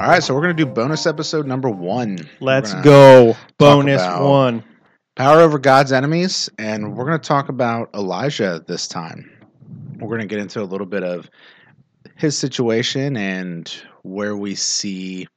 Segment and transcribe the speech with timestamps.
[0.00, 2.18] All right, so we're going to do bonus episode number one.
[2.40, 3.36] Let's go.
[3.58, 4.64] Bonus one.
[5.16, 9.30] Power over God's enemies, and we're going to talk about Elijah this time.
[9.98, 11.30] We're going to get into a little bit of
[12.16, 13.72] his situation and
[14.02, 15.28] where we see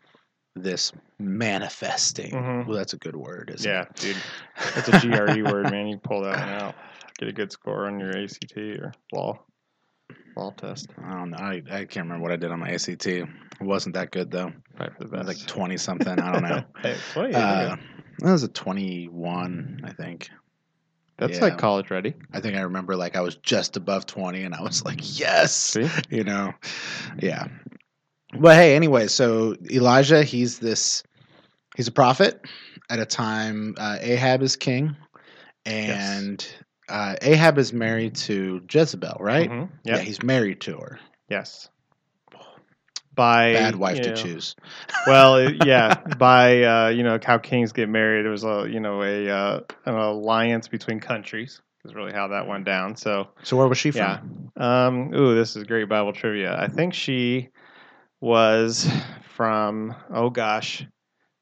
[0.55, 2.31] this manifesting.
[2.31, 2.65] Mhm.
[2.67, 3.95] Well, that's a good word, isn't Yeah, it?
[3.95, 4.17] dude.
[4.75, 5.87] That's a GRE word, man.
[5.87, 6.75] You pull that one out.
[7.19, 9.39] Get a good score on your ACT or law
[10.37, 10.87] law test.
[11.03, 11.37] I don't know.
[11.37, 13.05] I, I can't remember what I did on my ACT.
[13.07, 13.27] It
[13.59, 14.51] wasn't that good though.
[14.75, 15.27] Probably for the best.
[15.27, 16.19] like twenty something.
[16.19, 16.63] I don't know.
[16.81, 17.75] hey, 20, Uh,
[18.21, 20.29] it was a twenty-one, I think.
[21.17, 21.45] That's yeah.
[21.45, 22.13] like college ready.
[22.31, 25.55] I think I remember like I was just above twenty, and I was like, yes,
[25.55, 25.89] See?
[26.09, 26.53] you know,
[27.19, 27.47] yeah.
[28.39, 31.01] But hey, anyway, so Elijah, he's this,
[31.75, 32.45] he's a prophet
[32.89, 34.95] at a time uh, Ahab is king,
[35.65, 36.45] and
[36.89, 39.49] uh, Ahab is married to Jezebel, right?
[39.49, 39.69] Mhm.
[39.83, 40.99] Yeah, he's married to her.
[41.29, 41.69] Yes.
[43.13, 44.55] By Bad wife to know, choose.
[45.07, 48.25] well, yeah, by uh, you know how kings get married.
[48.25, 51.61] It was a you know a uh, an alliance between countries.
[51.83, 52.95] Is really how that went down.
[52.95, 54.51] So So where was she from?
[54.59, 54.87] yeah.
[54.87, 55.13] Um.
[55.15, 56.55] Ooh, this is great Bible trivia.
[56.59, 57.49] I think she
[58.21, 58.87] was
[59.35, 59.95] from.
[60.13, 60.85] Oh gosh,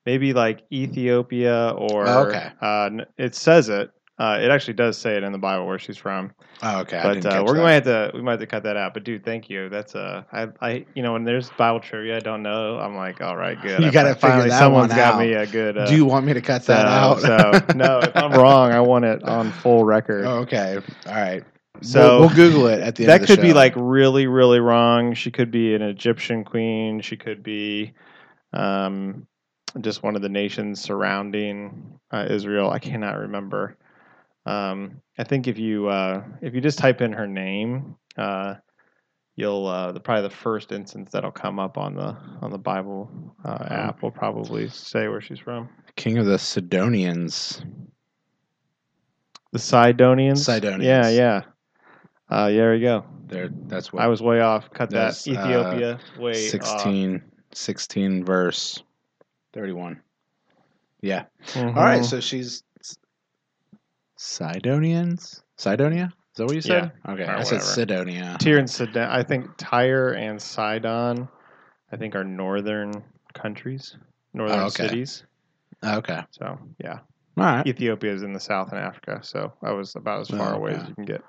[0.06, 2.08] maybe like Ethiopia or.
[2.08, 2.52] Oh, okay.
[2.62, 3.92] Uh, it says it.
[4.18, 6.32] Uh, it actually does say it in the Bible where she's from.
[6.64, 7.02] Oh, okay.
[7.04, 7.60] But uh, we're that.
[7.60, 8.94] gonna have to we might have to cut that out.
[8.94, 9.68] But dude, thank you.
[9.68, 13.20] That's uh, I I you know when there's Bible trivia I don't know, I'm like,
[13.20, 13.80] all right, good.
[13.82, 15.20] You I gotta finally that someone's one got out.
[15.20, 15.78] me a good.
[15.78, 17.20] Uh, Do you want me to cut so, that out?
[17.20, 20.24] so no, if I'm wrong, I want it on full record.
[20.26, 20.80] Oh, okay.
[21.08, 21.44] All right.
[21.82, 23.10] So- we'll, we'll Google it at the end.
[23.10, 25.14] that of the could be like really really wrong.
[25.14, 27.02] She could be an Egyptian queen.
[27.02, 27.92] She could be,
[28.54, 29.28] um,
[29.82, 32.70] just one of the nations surrounding uh, Israel.
[32.70, 33.76] I cannot remember.
[34.46, 38.56] Um, I think if you uh, if you just type in her name, uh,
[39.36, 43.10] you'll uh, the probably the first instance that'll come up on the on the Bible
[43.44, 43.74] uh, Oh.
[43.74, 45.70] app will probably say where she's from.
[45.96, 47.64] king of the Sidonians.
[49.52, 50.44] The Sidonians.
[50.46, 50.84] Sidonians.
[50.86, 51.42] Yeah, yeah.
[52.30, 53.06] Uh, yeah, there you go.
[53.28, 54.70] There, that's what I was way off.
[54.72, 55.14] Cut that.
[55.28, 56.00] Uh, Ethiopia.
[56.20, 56.38] way off.
[56.38, 57.22] 16,
[57.54, 58.84] 16 verse
[59.54, 60.02] 31.
[61.02, 61.26] Yeah.
[61.56, 62.04] All right.
[62.04, 62.64] So she's
[64.18, 65.44] Sidonians?
[65.58, 66.06] Sidonia?
[66.34, 66.92] Is that what you said?
[67.08, 67.24] Okay.
[67.24, 67.60] or I said whatever.
[67.60, 68.38] Sidonia.
[68.40, 69.10] Tyre and Sidon.
[69.10, 71.28] I think Tyre and Sidon,
[71.92, 72.92] I think are northern
[73.34, 73.96] countries,
[74.34, 74.88] northern Oh, okay.
[74.88, 75.24] cities.
[75.84, 76.22] Okay.
[76.32, 77.00] So yeah,
[77.38, 77.68] All right.
[77.68, 79.20] Ethiopia is in the south in Africa.
[79.24, 81.22] So I was about as far Oh, away as you can get.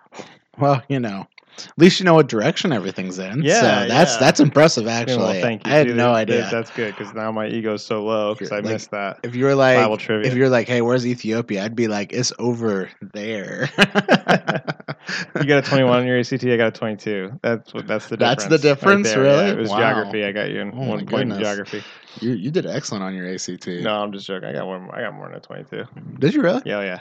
[0.59, 1.27] Well, you know,
[1.59, 3.43] at least you know what direction everything's in.
[3.43, 4.19] Yeah, So that's yeah.
[4.21, 4.87] that's impressive.
[4.87, 5.73] Actually, well, thank you.
[5.73, 6.43] I had See, no idea.
[6.43, 9.35] that- That's good because now my ego's so low because I Like, missed that if
[9.35, 10.31] you were like, Bible trivia.
[10.31, 11.65] if you're like, hey, where's Ethiopia?
[11.65, 13.69] I'd be like, it's over there.
[13.79, 16.45] you got a 21 on your ACT.
[16.45, 17.39] I got a 22.
[17.43, 17.87] That's what.
[17.87, 18.45] That's the difference.
[18.45, 19.23] That's the difference, right there.
[19.23, 19.47] really?
[19.47, 19.79] Yeah, it was Wow.
[19.79, 20.25] geography.
[20.25, 21.83] I got you in Oh one point in geography.
[22.21, 23.67] you you did excellent on your ACT.
[23.67, 24.49] No, I'm just joking.
[24.49, 24.89] I got one.
[24.93, 25.85] I got more than a 22.
[26.19, 26.63] Did you really?
[26.65, 27.01] Yeah, yeah.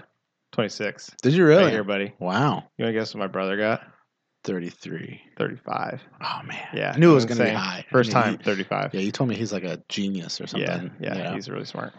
[0.51, 1.11] 26.
[1.21, 1.71] Did you Right really?
[1.71, 2.13] here, buddy.
[2.19, 2.63] Wow.
[2.77, 3.81] You want to guess what my brother got?
[4.45, 5.21] 33.
[5.37, 6.01] 35.
[6.21, 6.57] Oh man.
[6.73, 7.83] Yeah, I knew it was going to be high.
[7.91, 8.93] First I time, mean, 35.
[8.93, 10.91] yeah, you told me he's like a genius or Yeah, something.
[10.99, 11.93] yeah, he's really smart.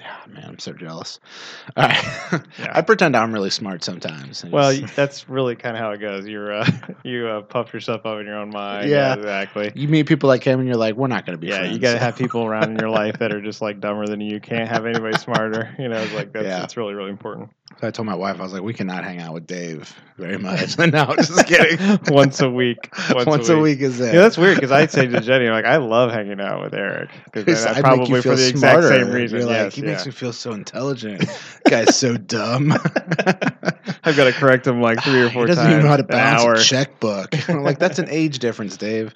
[0.00, 1.20] Yeah, man, I'm so jealous.
[1.76, 2.42] All right.
[2.58, 2.72] Yeah.
[2.74, 4.44] I pretend I'm really smart sometimes.
[4.44, 6.26] Well, that's really kind of how it goes.
[6.26, 6.68] You're uh,
[7.04, 8.90] you uh, puff yourself up in your own mind.
[8.90, 9.14] Yeah.
[9.14, 9.70] exactly.
[9.76, 11.74] you meet people like him and you're like, we're not going to be Yeah, friends.
[11.74, 14.20] you got to have people around in your life that are just like dumber than
[14.20, 14.32] you.
[14.34, 15.72] You Can't have anybody smarter.
[15.78, 16.64] You know, it's like that's Yeah.
[16.64, 17.50] it's really really important.
[17.80, 20.38] So I told my wife, I was like, we cannot hang out with Dave very
[20.38, 20.78] much.
[20.78, 21.98] no, just kidding.
[22.14, 22.94] Once a week.
[23.10, 23.80] Once, Once, a, week.
[23.80, 24.14] is it.
[24.14, 27.10] Yeah, that's weird because I say to Jenny, like, I love hanging out with Eric
[27.32, 29.38] because make probably for the exact same reason.
[29.38, 29.88] You're like, yes, he yeah.
[29.88, 31.24] makes me feel so intelligent.
[31.68, 32.72] Guy's so dumb.
[34.04, 35.72] I've got to correct him like three or ah, four he doesn't times.
[35.72, 36.54] even know how to an balance hour.
[36.54, 37.48] a checkbook.
[37.48, 39.14] I'm like, that's an age difference, Dave.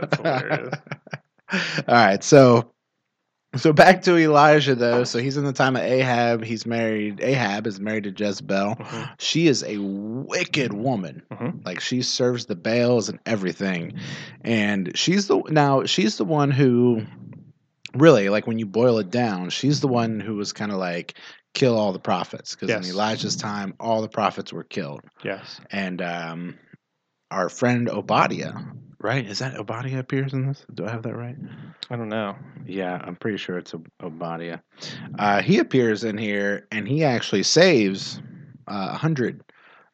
[0.00, 0.74] That's hilarious.
[1.52, 2.71] All right, so
[3.56, 5.04] so back to Elijah though.
[5.04, 6.42] So he's in the time of Ahab.
[6.44, 7.20] He's married.
[7.20, 8.76] Ahab is married to Jezebel.
[8.76, 9.10] Mhm.
[9.18, 11.22] She is a wicked woman.
[11.30, 11.64] Mhm.
[11.64, 13.94] Like she serves the Baals and everything,
[14.42, 17.02] and she's the now she's the one who
[17.94, 21.14] really like when you boil it down, she's the one who was kind of like
[21.54, 22.84] kill all the prophets because Yes.
[22.86, 25.60] in Elijah's time all the prophets were killed, Yes.
[25.70, 26.54] and um,
[27.30, 28.54] our friend Obadiah.
[29.02, 29.26] Right?
[29.26, 30.64] Is that Obadiah appears in this?
[30.74, 31.36] Do I have that right?
[31.90, 32.36] I don't know.
[32.66, 34.60] Yeah, I'm pretty sure it's Ob- Obadiah.
[35.18, 38.20] Uh, he appears in here, and he actually saves
[38.68, 39.42] uh, a hundred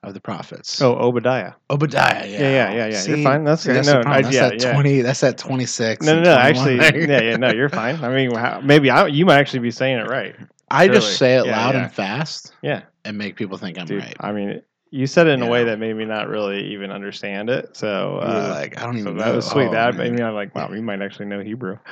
[0.02, 0.80] of the prophets.
[0.82, 1.54] Oh, Obadiah.
[1.70, 2.26] Obadiah.
[2.26, 3.00] Yeah, Yeah, yeah, yeah, yeah.
[3.00, 3.08] See?
[3.12, 3.44] You're fine.
[3.44, 4.02] That's See, that's No.
[4.04, 4.72] I- that's yeah, that yeah.
[4.74, 5.00] twenty.
[5.00, 6.04] That's that twenty six.
[6.06, 6.36] No, no, no.
[6.36, 6.76] Actually,
[7.08, 7.36] yeah, yeah.
[7.36, 7.96] No, you're fine.
[8.04, 10.36] I mean, how, maybe I, you might actually be saying it right.
[10.70, 14.02] I just say it Yeah, loud and fast Yeah, and make people think I'm dude.
[14.02, 14.16] right.
[14.20, 17.50] I mean, you said it in a way that made me not really even understand
[17.50, 17.76] it.
[17.76, 19.66] So, uh, like, I don't so even that was sweet.
[19.68, 20.10] Oh, that man.
[20.12, 21.78] made me I'm like, wow, you might actually know Hebrew.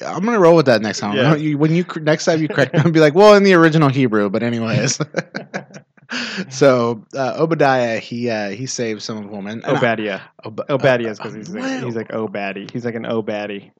[0.00, 1.16] Yeah, I'm gonna roll with that next time.
[1.16, 1.34] Yeah.
[1.34, 3.88] You- when you next time you correct me, I'll be like, well, in the original
[3.88, 4.98] Hebrew, but anyways.
[6.48, 9.62] so uh, Obadiah, he uh, he saved some woman.
[9.64, 10.20] and I- Obadiah.
[10.44, 12.70] Ob- Obadiah uh, is because he's uh, like, he's like oh baddie.
[12.70, 13.72] He's like an oh baddie.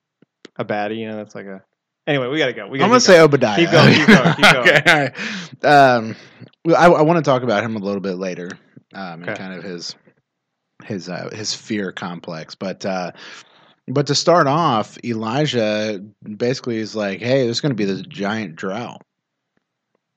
[0.57, 1.63] A baddie, you know, that's like a.
[2.07, 2.67] Anyway, we gotta go.
[2.67, 3.57] We gotta I'm gonna say Obadiah.
[3.57, 4.69] Keep going, keep going, keep going.
[4.69, 5.65] okay, all right.
[5.65, 6.15] Um,
[6.67, 8.49] I, I want to talk about him a little bit later,
[8.93, 9.95] um, and kind of his
[10.83, 12.53] his uh, his fear complex.
[12.55, 13.11] But uh,
[13.87, 18.55] but to start off, Elijah basically is like, "Hey, there's going to be this giant
[18.55, 19.01] drought."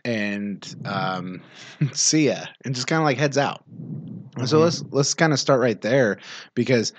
[0.05, 1.43] And um,
[1.93, 3.65] see ya, and just kind of like heads out.
[4.37, 6.19] And so let's let's kind of start right there
[6.55, 6.93] because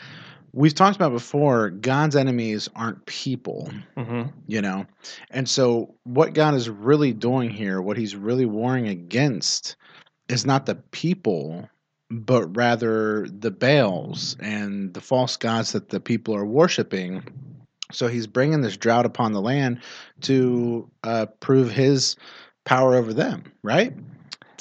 [0.53, 1.69] we've talked about before.
[1.69, 4.31] God's enemies aren't people Mhm.
[4.47, 4.85] you know
[5.31, 9.75] and so what god is really doing here what he's really warring against
[10.27, 11.69] is not the people
[12.11, 17.23] but rather the baals and the false gods that the people are worshiping
[17.91, 19.79] so he's bringing this drought upon the land
[20.21, 22.15] to uh, prove his
[22.65, 23.93] power over them right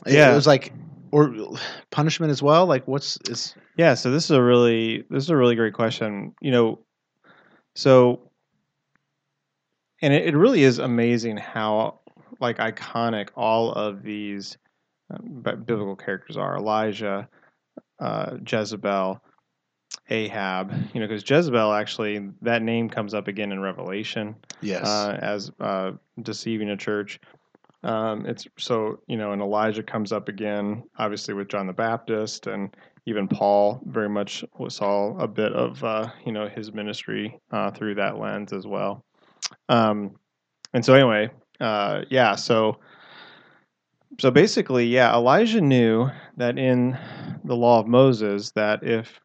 [0.07, 0.33] Yeah.
[0.33, 0.73] it was like
[1.11, 1.35] or
[1.91, 5.37] punishment as well like what's is Yeah, so this is a really this is a
[5.37, 6.35] really great question.
[6.41, 6.79] You know,
[7.75, 8.31] so
[10.03, 12.01] and it, it really is amazing how
[12.41, 14.59] like iconic all of these
[15.11, 16.57] um, biblical characters are.
[16.57, 17.29] Elijah,
[18.01, 19.21] uh, Jezebel,
[20.11, 20.73] Ahab.
[20.93, 25.51] You know, because Jezebel actually that name comes up again in Revelation yes uh, as
[25.61, 27.21] uh, deceiving a church.
[27.85, 32.47] Um, it's so you know, and Elijah comes up again, obviously with John the Baptist,
[32.47, 32.75] and
[33.07, 37.95] even Paul very much saw a bit of uh, you know his ministry uh, through
[37.97, 39.05] that lens as well.
[39.69, 40.17] Um,
[40.75, 41.31] and so anyway,
[41.61, 42.79] uh, yeah, so
[44.19, 46.99] so basically, yeah, Elijah knew that in
[47.45, 49.21] the law of Moses that if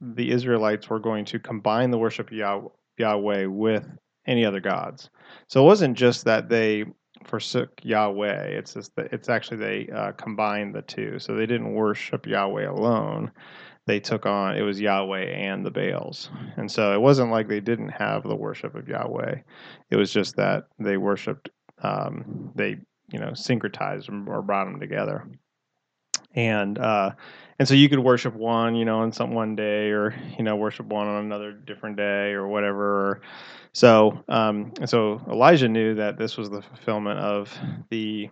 [0.00, 3.86] the Israelites were going to combine the worship of Yahweh with
[4.26, 5.10] any other gods,
[5.48, 6.84] so it wasn't just that they
[7.26, 8.44] forsook Yahweh.
[8.44, 11.18] It's just that it's actually they uh, combined the two.
[11.18, 13.30] So they didn't worship Yahweh alone.
[13.86, 17.60] They took on it was Yahweh and the Baals, and so it wasn't like they
[17.60, 19.36] didn't have the worship of Yahweh.
[19.90, 21.50] It was just that they worshipped.
[21.82, 22.78] Um, they
[23.12, 25.28] you know syncretized or brought them together,
[26.34, 27.12] and uh,
[27.58, 30.56] and so you could worship one you know on some one day, or you know
[30.56, 33.20] worship one on another different day, or whatever.
[33.72, 37.54] So, um, so Elijah knew that this was the fulfillment of
[37.90, 38.30] the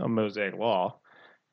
[0.00, 0.96] uh, Mosaic law,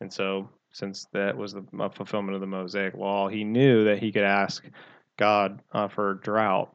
[0.02, 1.64] and so since that was the
[1.96, 4.64] fulfillment of the Mosaic law, he knew that he could ask
[5.18, 6.72] God uh, for drought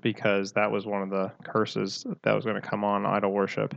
[0.00, 3.74] because that was one of the curses that was going to come on idol worship.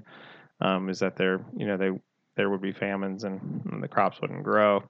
[0.62, 1.91] Um, is that there, you know, they
[2.35, 3.39] there would be famines and,
[3.71, 4.83] and the crops wouldn't grow.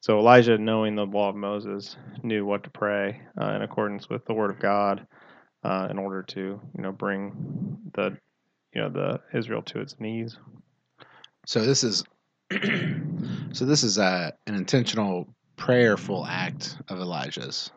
[0.00, 4.24] So Elijah, knowing the law of Moses, knew what to pray uh, in accordance with
[4.26, 5.06] the Word of God
[5.64, 8.16] uh, in order to you know bring the
[8.72, 10.38] you know the Israel to its knees.
[11.46, 12.04] So this is
[13.52, 17.70] so this is uh, an intentional prayerful act of Elijah's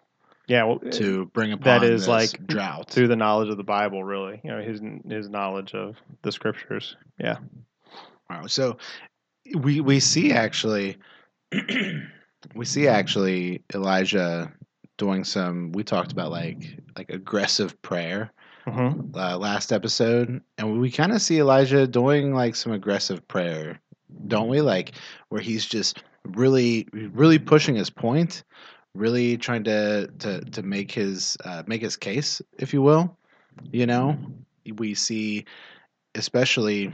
[0.48, 2.90] Yeah, well, to bring upon that is like drought.
[2.92, 4.40] through the knowledge of the Bible, really.
[4.44, 6.96] You know, his his knowledge of the scriptures.
[7.18, 7.38] Yeah.
[8.30, 8.46] Wow.
[8.48, 8.78] So
[9.56, 10.98] we we see actually
[12.56, 14.52] we see actually Elijah
[14.98, 18.32] doing some we talked about like like aggressive prayer
[18.68, 23.80] hmm uh, last episode and we kind of see Elijah doing like some aggressive prayer
[24.28, 24.62] don't we?
[24.62, 24.94] Like
[25.30, 28.44] where he's just really really pushing his point
[28.96, 33.18] really trying to to to make his uh, make his case if you will
[33.72, 34.18] you know?
[34.78, 35.46] We see
[36.16, 36.92] especially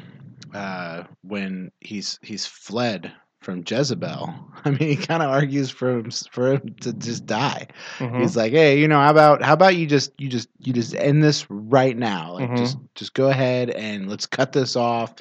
[0.54, 3.12] uh, when he's he's fled
[3.46, 4.34] from Jezebel.
[4.66, 7.68] I mean, he kind of argues for him, for him to just die.
[8.00, 10.74] hmm He's like, "Hey, you know, how about how about you just you just you
[10.74, 12.34] just end this right now?
[12.34, 12.58] Like, Mhm.
[12.58, 15.14] just just go ahead and let's cut this off.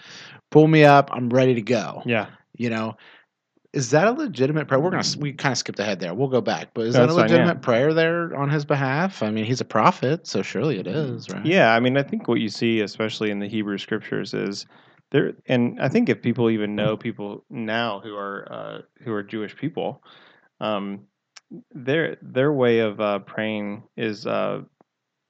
[0.50, 1.10] Pull me up.
[1.12, 2.26] I'm ready to go." Yeah.
[2.56, 2.96] You know,
[3.72, 4.80] is that a legitimate prayer?
[4.80, 6.14] We're gonna we kind of skipped ahead there.
[6.14, 7.36] We'll go back, but is No, that a that's fine, yeah.
[7.36, 9.22] legitimate prayer there on his behalf?
[9.22, 11.44] I mean, he's a prophet, so surely it is, right?
[11.44, 14.64] Yeah, I mean, I think what you see, especially in the Hebrew scriptures, is
[15.14, 19.22] there, and I think if people even know people now who are uh, who are
[19.22, 20.02] Jewish people,
[20.58, 21.06] um,
[21.72, 24.62] their their way of uh, praying is uh,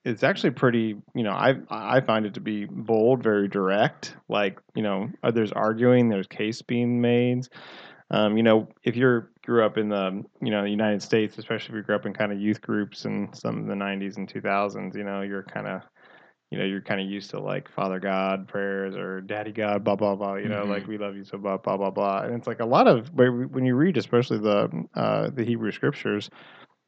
[0.06, 0.96] is actually pretty.
[1.14, 4.16] You know, I I find it to be bold, very direct.
[4.26, 7.46] Like you know, uh, there's arguing, there's case being made.
[8.10, 11.76] Um, you know, if you're grew up in the you know United States, especially if
[11.76, 14.96] you grew up in kind of youth groups in some of the '90s and 2000s,
[14.96, 15.82] you know, you're kind of
[16.50, 19.96] you know, you're kind of used to like Father God prayers or Daddy God, blah
[19.96, 20.36] blah blah.
[20.36, 20.68] You know, Mhm.
[20.68, 22.22] like we love you so blah blah blah blah.
[22.22, 25.72] And it's like a lot of when when you read, especially the uh, the Hebrew
[25.72, 26.30] scriptures,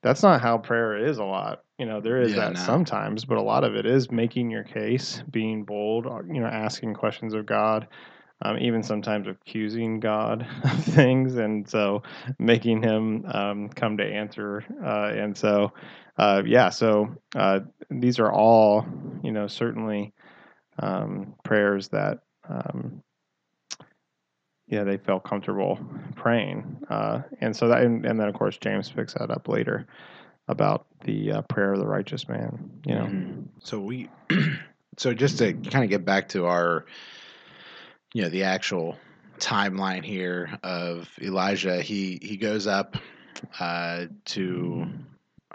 [0.03, 1.19] that's not how prayer is.
[1.19, 2.61] A lot, you know, there is Yeah, that no.
[2.61, 6.95] sometimes, but a lot of it is making your case, being bold, you know, asking
[6.95, 7.89] questions of God.
[8.43, 12.03] Um, even sometimes accusing God of things, and so
[12.39, 14.63] making Him um, come to answer.
[14.85, 15.73] Uh, and so,
[16.19, 18.87] uh, yeah, so uh, these are all,
[19.23, 20.13] you know, certainly
[20.79, 23.03] um, prayers that, um,
[24.69, 25.79] yeah, they felt comfortable
[26.17, 26.83] praying.
[26.89, 29.87] Uh, and so that, and, and then of course James picks that up later
[30.49, 32.81] about the uh, prayer of the righteous man.
[32.87, 33.49] You know, Mhm.
[33.61, 34.09] So we,
[34.97, 36.87] so just to kind of get back to our,
[38.15, 38.97] you know, the actual
[39.39, 42.97] timeline here of Elijah, he he goes up
[43.61, 44.87] uh, to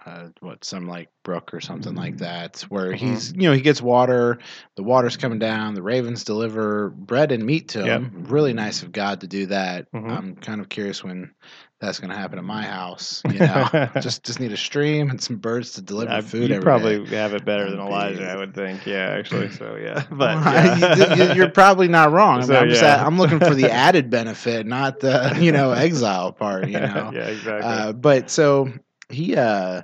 [0.05, 2.96] uh, what some like brook or something like that, where Mhm.
[2.96, 4.39] he's you know he gets water,
[4.75, 7.88] the water's coming down, the ravens deliver bread and meat to Yep.
[8.01, 8.25] him.
[8.27, 9.91] Really nice of God to do that.
[9.91, 10.10] Mhm.
[10.12, 11.31] I'm kind of curious when
[11.79, 13.22] that's going to happen at my house.
[13.31, 16.50] You know, just just need a stream and some birds to deliver I- food.
[16.50, 17.15] you every probably day.
[17.17, 18.86] have it better than Elijah, I would think.
[18.88, 19.50] Yeah, actually.
[19.58, 21.15] So yeah, but yeah.
[21.29, 22.38] you- you're probably not wrong.
[22.38, 22.96] I mean, So, I'm, just yeah.
[23.01, 26.67] at- I'm looking for the added benefit, not the you know exile part.
[26.70, 27.70] You know, yeah, exactly.
[27.70, 28.72] uh, but so
[29.12, 29.82] he uh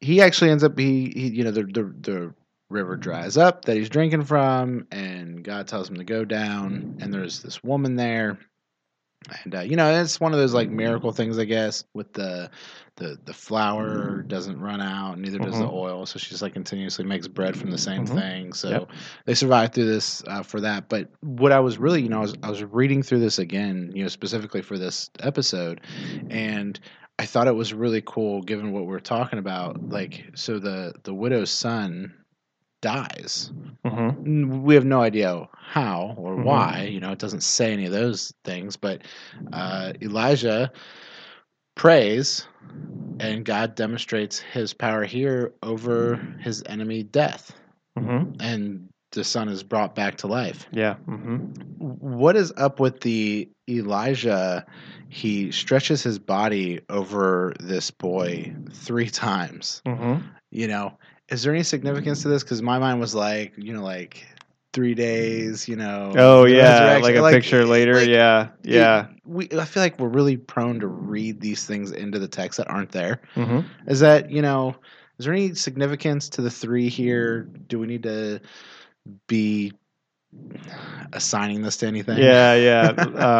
[0.00, 2.34] he actually ends up he, he you know the, the the
[2.70, 7.12] river dries up that he's drinking from, and God tells him to go down, and
[7.12, 8.38] there's this woman there.
[9.44, 11.84] And uh, you know it's one of those like miracle things, I guess.
[11.92, 12.50] With the
[12.96, 15.72] the the flour doesn't run out, neither does the Mhm.
[15.72, 16.06] oil.
[16.06, 18.14] So she's like continuously makes bread from the same Mhm.
[18.14, 18.52] thing.
[18.52, 18.90] So Yep.
[19.26, 20.88] they survived through this uh, for that.
[20.88, 23.90] But what I was really, you know, I was, I was reading through this again,
[23.94, 25.80] you know, specifically for this episode,
[26.30, 26.78] and
[27.18, 29.82] I thought it was really cool given what we're talking about.
[29.90, 32.14] Like, so the the widow's son
[32.82, 33.52] dies.
[33.84, 36.44] hmm We have no idea how or Mhm.
[36.44, 36.84] why.
[36.84, 38.76] You know, it doesn't say any of those things.
[38.76, 39.02] But
[39.52, 40.72] uh, Elijah
[41.76, 42.46] prays,
[43.20, 47.52] and God demonstrates His power here over his enemy, death,
[47.96, 50.66] hmm and the son is brought back to life.
[50.72, 50.94] Yeah.
[50.94, 51.36] hmm
[51.78, 54.66] What is up with the Elijah?
[55.08, 59.82] He stretches his body over this boy three times.
[59.86, 60.16] hmm
[60.50, 60.98] You know,
[61.28, 62.42] is there any significance to this?
[62.42, 64.26] Because my mind was like, you know, like
[64.74, 65.68] three days.
[65.68, 66.12] You know.
[66.16, 67.94] Oh yeah, like a picture later.
[67.94, 68.48] like, yeah.
[68.62, 69.06] it- Yeah.
[69.24, 72.68] we, I feel like we're really prone to read these things into the text that
[72.70, 73.20] aren't there.
[73.34, 74.76] hmm Is that you know?
[75.18, 77.42] Is there any significance to the three here?
[77.42, 78.40] Do we need to
[79.26, 79.72] be
[81.12, 82.18] assigning this to anything?
[82.18, 82.54] Yeah.
[82.54, 82.88] Yeah.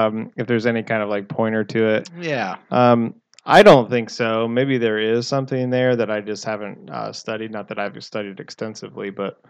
[0.06, 2.56] um, if there's any kind of like pointer to it, yeah.
[2.70, 4.46] Um, I don't think so.
[4.46, 7.50] Maybe there is something there that I just haven't uh, studied.
[7.50, 9.40] Not that I've studied extensively, but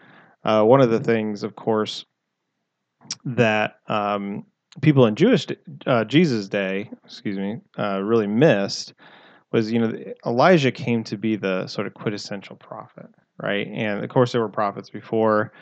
[0.45, 2.05] uh, one of the things, of course,
[3.25, 4.47] that um,
[4.83, 5.47] people in Jewish
[5.87, 8.95] uh, Jesus' day, excuse me, uh, really missed
[9.51, 9.93] was you know
[10.27, 13.07] Elijah came to be the sort of quintessential prophet,
[13.43, 13.67] right?
[13.67, 15.53] And of course, there were prophets before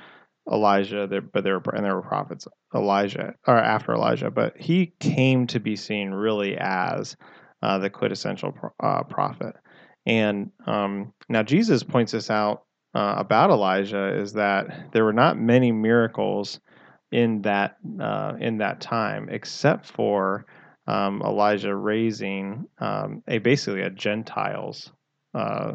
[0.50, 4.92] Elijah, there, but there were and there were prophets Elijah or after Elijah, but he
[5.00, 7.16] came to be seen really as
[7.62, 9.56] uh, the quintessential pro- uh, prophet.
[10.04, 12.62] And um, now Jesus points this out
[12.94, 16.60] uh, about Elijah is that there were not many miracles
[17.10, 20.46] in that uh, in that time, except for
[20.86, 24.92] um, Elijah raising um, a basically a Gentiles
[25.34, 25.74] uh,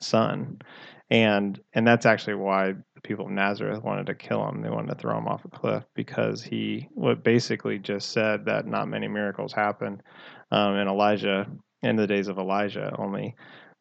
[0.00, 0.60] son,
[1.10, 4.62] and and that's actually why people of Nazareth wanted to kill him.
[4.62, 8.66] They wanted to throw him off a cliff because he what basically just said that
[8.66, 10.02] not many miracles happened
[10.50, 11.46] um, in Elijah
[11.82, 13.34] in the days of Elijah only.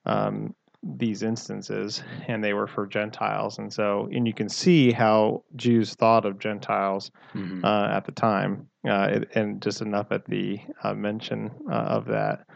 [0.06, 5.44] Um, these instances and they were for gentiles and so and you can see how
[5.56, 7.64] jews thought of gentiles Mhm.
[7.64, 12.06] uh, at the time, uh, it, and just enough at the uh, mention uh, of
[12.06, 12.48] that,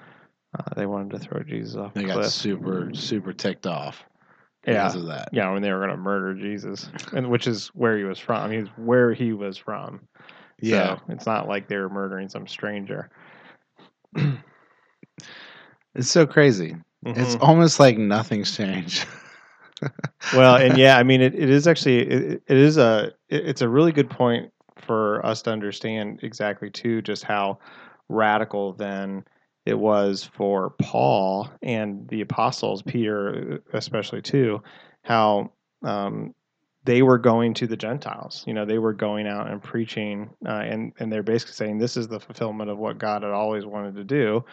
[0.58, 2.32] uh, they wanted to throw Jesus off they got cliff.
[2.32, 4.04] super super ticked off
[4.66, 5.30] Yeah, because of that.
[5.32, 8.50] yeah, when they were going to murder Jesus, and which is where he was from.
[8.50, 10.08] Mean, where he was from.
[10.62, 10.96] Yeah.
[10.98, 13.10] so it's not like they were murdering some stranger.
[15.96, 16.76] It's so crazy.
[17.06, 17.42] It's Mhm.
[17.42, 19.06] almost like nothing's changed.
[20.36, 23.62] well, and yeah, I mean, it, it is actually it, it is a it, it's
[23.62, 27.60] a really good point for us to understand exactly too just how
[28.10, 29.24] radical then
[29.66, 34.62] it was for Paul and the apostles, Peter especially too,
[35.04, 35.52] how
[35.84, 36.34] um,
[36.84, 38.44] they were going to the Gentiles.
[38.46, 41.98] You know, they were going out and preaching, uh, and and they're basically saying this
[41.98, 44.46] is the fulfillment of what God had always wanted to do,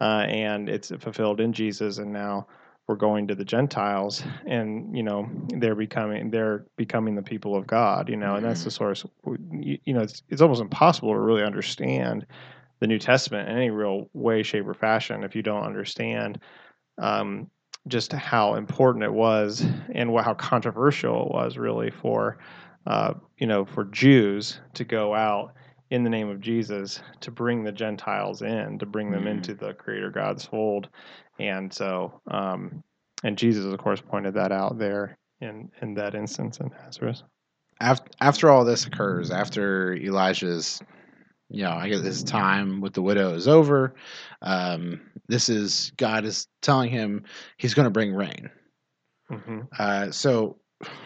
[0.00, 2.46] uh, and it's fulfilled in Jesus, and now
[2.86, 7.66] we're going to the Gentiles, and you know they're becoming they're becoming the people of
[7.66, 8.08] God.
[8.08, 9.04] You know, and that's the source.
[9.52, 12.24] You, you know, it's it's almost impossible to really understand
[12.80, 16.40] the New Testament in any real way, shape, or fashion if you don't understand
[16.98, 17.50] um,
[17.88, 22.38] just how important it was and what, how controversial it was really for
[22.86, 25.54] uh, you know for Jews to go out
[25.90, 29.28] in the name of Jesus to bring the Gentiles in, to bring them mm-hmm.
[29.28, 30.88] into the Creator God's fold,
[31.38, 32.82] and so um,
[33.22, 37.22] and Jesus of course pointed that out there in in that instance in Nazareth.
[37.82, 40.82] After, after all this occurs, after Elijah's
[41.50, 43.94] you know, I guess his time with the widow is over.
[44.42, 47.24] Um, this is God is telling him
[47.56, 48.50] he's going to bring rain.
[49.30, 49.60] Mm-hmm.
[49.78, 50.58] Uh, so,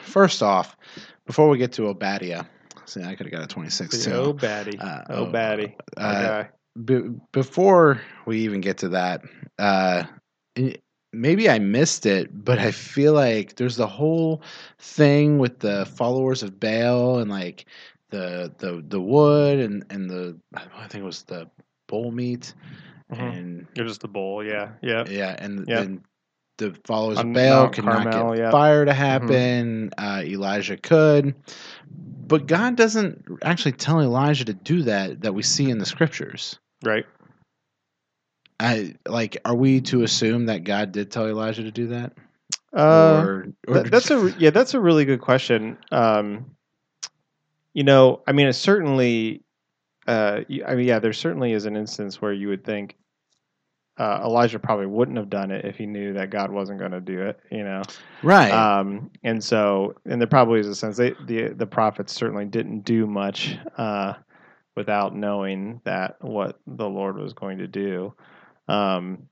[0.02, 0.76] first off,
[1.26, 2.44] before we get to Obadiah,
[2.84, 4.12] see, I could have got a 26 too.
[4.12, 4.78] Obadiah.
[4.78, 5.70] Uh, Obadiah.
[5.96, 6.44] Uh,
[6.84, 9.22] b- before we even get to that,
[9.58, 10.04] uh,
[11.12, 14.42] maybe I missed it, but I feel like there's the whole
[14.78, 17.66] thing with the followers of Baal and like
[18.14, 21.50] the the the wood and and the I think it was the
[21.88, 22.54] bull meat
[23.12, 23.22] mm-hmm.
[23.22, 25.82] and it was the bull, yeah, yeah, yeah, and yep.
[25.82, 26.04] then
[26.58, 28.52] the followers of Baal could not get yep.
[28.52, 29.00] fire to mm-hmm.
[29.00, 29.90] happen.
[29.90, 30.04] Mm-hmm.
[30.04, 31.34] Uh, Elijah could,
[31.90, 35.22] but God doesn't actually tell Elijah to do that.
[35.22, 37.06] That we see in the scriptures, right?
[38.60, 39.38] I like.
[39.44, 42.12] Are we to assume that God did tell Elijah to do that?
[42.72, 45.78] Uh, or, or that, that's a yeah, that's a really good question.
[45.90, 46.54] Um,
[47.74, 49.42] you know, I mean, it certainly,
[50.06, 52.96] uh, I mean, yeah, there certainly is an instance where you would think
[53.98, 57.00] uh, Elijah probably wouldn't have done it if he knew that God wasn't going to
[57.00, 57.82] do it, you know.
[58.22, 58.50] Right.
[58.50, 62.80] Um, and so, and there probably is a sense they, the the prophets certainly didn't
[62.80, 64.14] do much uh,
[64.76, 68.14] without knowing that what the Lord was going to do.
[68.66, 69.28] Um,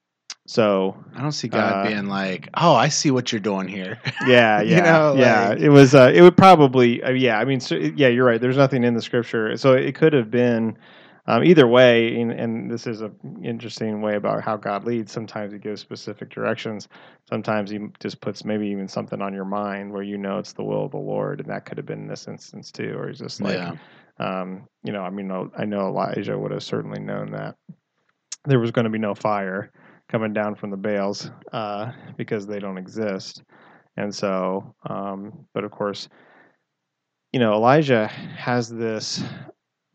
[0.53, 3.99] so I don't see God uh, being like, "Oh, I see what you're doing here."
[4.27, 5.49] Yeah, yeah, you know, yeah.
[5.49, 5.95] Like, it was.
[5.95, 7.03] Uh, it would probably.
[7.03, 8.41] Uh, yeah, I mean, so, yeah, you're right.
[8.41, 10.77] There's nothing in the scripture, so it could have been.
[11.25, 15.13] Um, either way, and, and, this is an interesting way about how God leads.
[15.13, 16.89] Sometimes He gives specific directions.
[17.29, 20.65] Sometimes He just puts maybe even something on your mind where you know it's the
[20.65, 22.97] will of the Lord, and that could have been in this instance too.
[22.99, 23.75] Or He's just like, yeah.
[24.19, 27.57] um, you know, I mean, I know Elijah would have certainly known that
[28.45, 29.73] there was going to be no fire
[30.13, 33.43] coming down from the Baals uh, because they don't exist.
[33.97, 36.09] And so, um, but of course,
[37.33, 39.25] you know, Elijah has this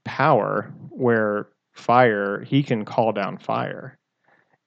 [0.05, 3.99] power where fire, he can call down fire,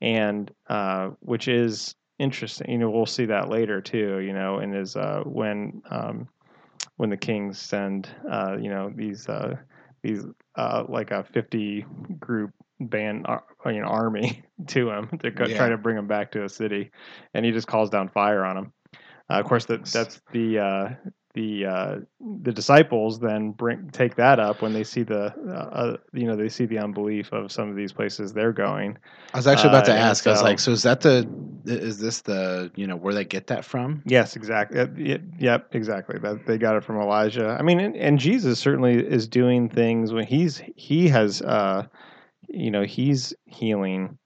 [0.01, 2.71] and uh, which is interesting.
[2.71, 4.21] You know, we'll see that later too.
[4.21, 6.29] You know, and is uh, when um,
[6.97, 9.57] when the kings send, uh, you know, these uh,
[10.03, 10.25] these
[10.57, 11.85] uh, like a fifty
[12.19, 15.57] group band uh, you know army to him to yeah.
[15.57, 16.91] try to bring him back to a city,
[17.35, 18.73] and he just calls down fire on him.
[19.31, 20.89] Uh, of course, that that's the uh,
[21.35, 21.97] the uh,
[22.43, 26.37] the disciples then bring take that up when they see the uh, uh, you know
[26.37, 28.99] they see the unbelief of some of these places they're going.
[29.33, 30.25] I was actually about to ask.
[30.25, 31.29] So, I was like, so is that the
[31.67, 34.03] is this the you know where they get that from?
[34.07, 35.21] Yes, exactly.
[35.39, 36.19] Yep, exactly.
[36.19, 37.57] That they got it from Elijah.
[37.59, 41.41] I mean, and, and Jesus certainly is doing things when he's he has
[42.49, 44.19] you know he's healing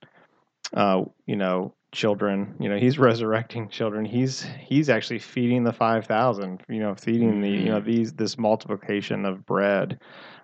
[0.73, 6.63] uh, you know children you know he's resurrecting children he's he's actually feeding the 5000
[6.69, 7.85] you know feeding the you know mm.
[7.85, 10.01] these this multiplication of bread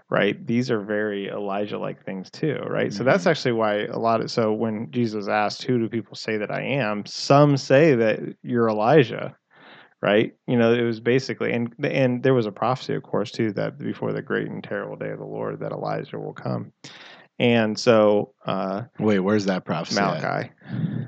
[0.08, 2.96] right these are very elijah like things too right mm-hmm.
[2.96, 3.30] so that's mm-hmm.
[3.30, 6.62] actually why a lot of so when jesus asked who do people say that i
[6.62, 9.36] am some say that you're elijah
[10.02, 13.52] right you know it was basically and and there was a prophecy of course too
[13.52, 16.72] that before the great and terrible day of the lord that elijah will come
[17.40, 19.98] and so, uh, wait, where's that prophecy?
[19.98, 20.50] Malachi.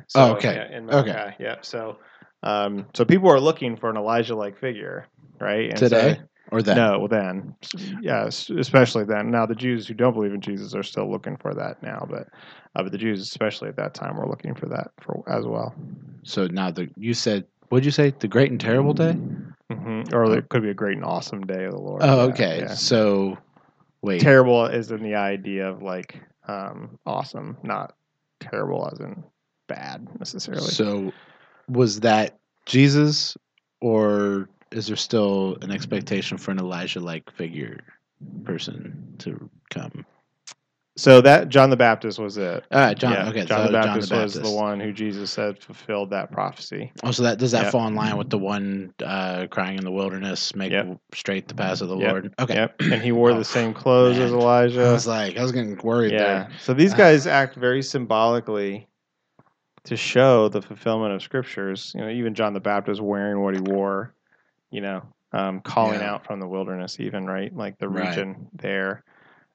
[0.08, 0.66] So, oh, okay.
[0.70, 1.36] Yeah, Malachi, okay.
[1.38, 1.56] Yeah.
[1.60, 1.98] So,
[2.42, 5.06] um, so people are looking for an Elijah-like figure,
[5.38, 5.68] right?
[5.68, 6.76] And Today so, or then?
[6.76, 7.54] No, then.
[8.00, 9.30] Yes, especially then.
[9.30, 12.28] Now, the Jews who don't believe in Jesus are still looking for that now, but
[12.74, 15.74] uh, but the Jews, especially at that time, were looking for that for as well.
[16.22, 18.14] So now the you said what'd you say?
[18.18, 19.16] The great and terrible day,
[19.70, 20.14] mm-hmm.
[20.14, 22.02] or it could be a great and awesome day of the Lord.
[22.02, 22.60] Oh, okay.
[22.60, 22.74] Yeah.
[22.74, 23.36] So
[24.02, 24.20] Wait.
[24.20, 27.94] Terrible is in the idea of like um, awesome, not
[28.40, 29.22] terrible as in
[29.68, 30.70] bad necessarily.
[30.70, 31.12] So,
[31.68, 33.36] was that Jesus,
[33.80, 37.80] or is there still an expectation for an Elijah-like figure
[38.44, 40.04] person to come?
[41.02, 42.64] So that John the Baptist was it.
[42.70, 43.12] All right, John.
[43.12, 45.58] Yeah, okay, John, so the Baptist John the Baptist was the one who Jesus said
[45.58, 46.92] fulfilled that prophecy.
[47.02, 47.72] Oh, so that does that yep.
[47.72, 50.96] fall in line with the one uh, crying in the wilderness, make yep.
[51.12, 52.08] straight the path of the yep.
[52.08, 52.34] Lord?
[52.38, 52.54] Okay.
[52.54, 52.74] Yep.
[52.82, 54.26] And he wore oh, the same clothes man.
[54.26, 54.84] as Elijah.
[54.84, 56.12] I was like, I was getting worried.
[56.12, 56.18] Yeah.
[56.18, 56.50] There.
[56.60, 58.86] So these guys act very symbolically
[59.82, 61.90] to show the fulfillment of scriptures.
[61.96, 64.14] You know, even John the Baptist wearing what he wore,
[64.70, 66.12] you know, um, calling Yeah.
[66.12, 68.06] out from the wilderness, even right, like the Right.
[68.06, 69.02] region there.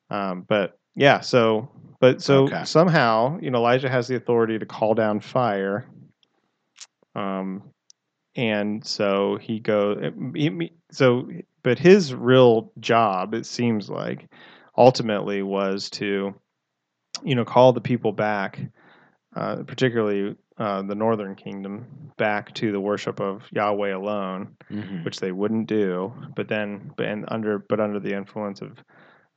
[0.10, 2.64] Um, but yeah, so but so Okay.
[2.66, 5.88] somehow, you know, Elijah has the authority to call down fire.
[7.16, 7.64] Um,
[8.36, 10.12] and so he goes.
[10.92, 11.30] So,
[11.64, 14.28] but his real job, it seems like,
[14.78, 16.36] ultimately was to,
[17.24, 18.60] you know, call the people back,
[19.36, 25.04] uh, particularly uh, the northern kingdom, back to the worship of Yahweh alone, Mhm.
[25.04, 26.14] which they wouldn't do.
[26.36, 28.84] But then, but and under, but under the influence of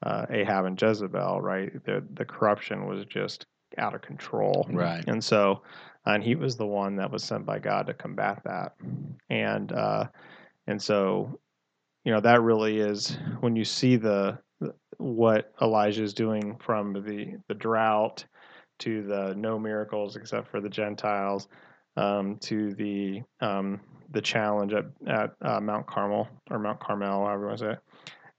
[0.02, 1.72] uh, Ahab and Jezebel, right?
[1.84, 3.46] The the corruption was just
[3.78, 5.04] out of control, Right.
[5.06, 5.62] And so,
[6.04, 8.74] and he was the one that was sent by God to combat that,
[9.28, 10.06] and uh,
[10.66, 11.38] and so,
[12.04, 14.38] you know, that really is when you see the
[14.98, 18.24] what Elijah is doing from the the drought
[18.80, 21.48] to the no miracles except for the Gentiles,
[21.96, 23.80] um, to the um,
[24.12, 27.72] the challenge at at uh, Mount Carmel or Mount Carmel, however you want to say
[27.72, 27.78] it.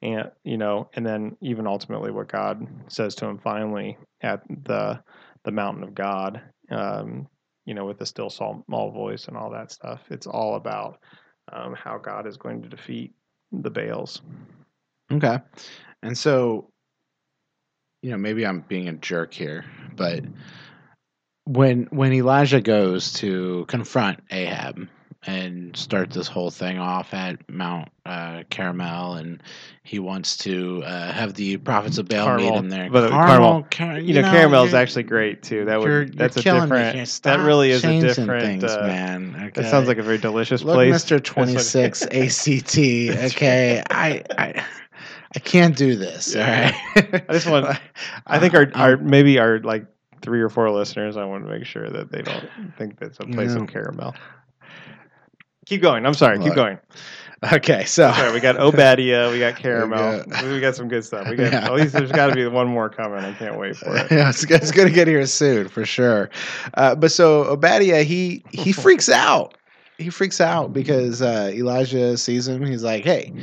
[0.01, 5.01] And you know, and then even ultimately, what God says to him finally at the
[5.43, 7.27] the mountain of God, um,
[7.65, 10.01] you know, with the still small voice and all that stuff.
[10.09, 10.99] It's all about
[11.51, 13.13] um, how God is going to defeat
[13.51, 14.21] the Baals.
[15.11, 15.39] Okay.
[16.03, 16.69] And so,
[18.01, 20.23] you know, maybe I'm being a jerk here, but
[21.45, 24.87] when when Elijah goes to confront Ahab
[25.27, 29.41] and start this whole thing off at Mount uh, Carmel, and
[29.83, 32.89] he wants to uh, have the prophets of Baal meet Carmel, him there.
[32.89, 35.63] but Carmel, Car- you, know, Caramel is actually great too.
[35.65, 37.21] That you're- would that's you're a different.
[37.21, 38.43] That really is a different.
[38.43, 39.35] things, uh, man.
[39.37, 39.61] Okay?
[39.61, 40.91] That sounds like a very delicious Look, place.
[40.91, 42.77] Mister Twenty Six ACT.
[43.31, 44.65] Okay, I, I
[45.35, 46.33] I can't do this.
[46.33, 46.71] Yeah.
[46.95, 47.25] All right.
[47.29, 47.79] I just want-
[48.25, 49.85] I think our, our maybe our like
[50.23, 51.15] three or four listeners.
[51.15, 53.61] I want to make sure that they don't think that's a place No.
[53.61, 54.15] of caramel.
[55.65, 56.05] Keep going.
[56.05, 56.39] I'm sorry.
[56.39, 56.77] Keep going.
[57.53, 61.27] Okay, so we got Obadiah, we got caramel, got- we got some good stuff.
[61.27, 61.65] We got Yeah.
[61.65, 63.17] at least there's got to be one more coming.
[63.17, 64.07] I can't wait for it.
[64.11, 66.29] yeah, it's, it's going to get here soon for sure.
[66.75, 69.55] Uh, but so Obadiah, he he freaks out.
[69.97, 72.63] He freaks out because uh, Elijah sees him.
[72.65, 73.33] He's like, "Hey,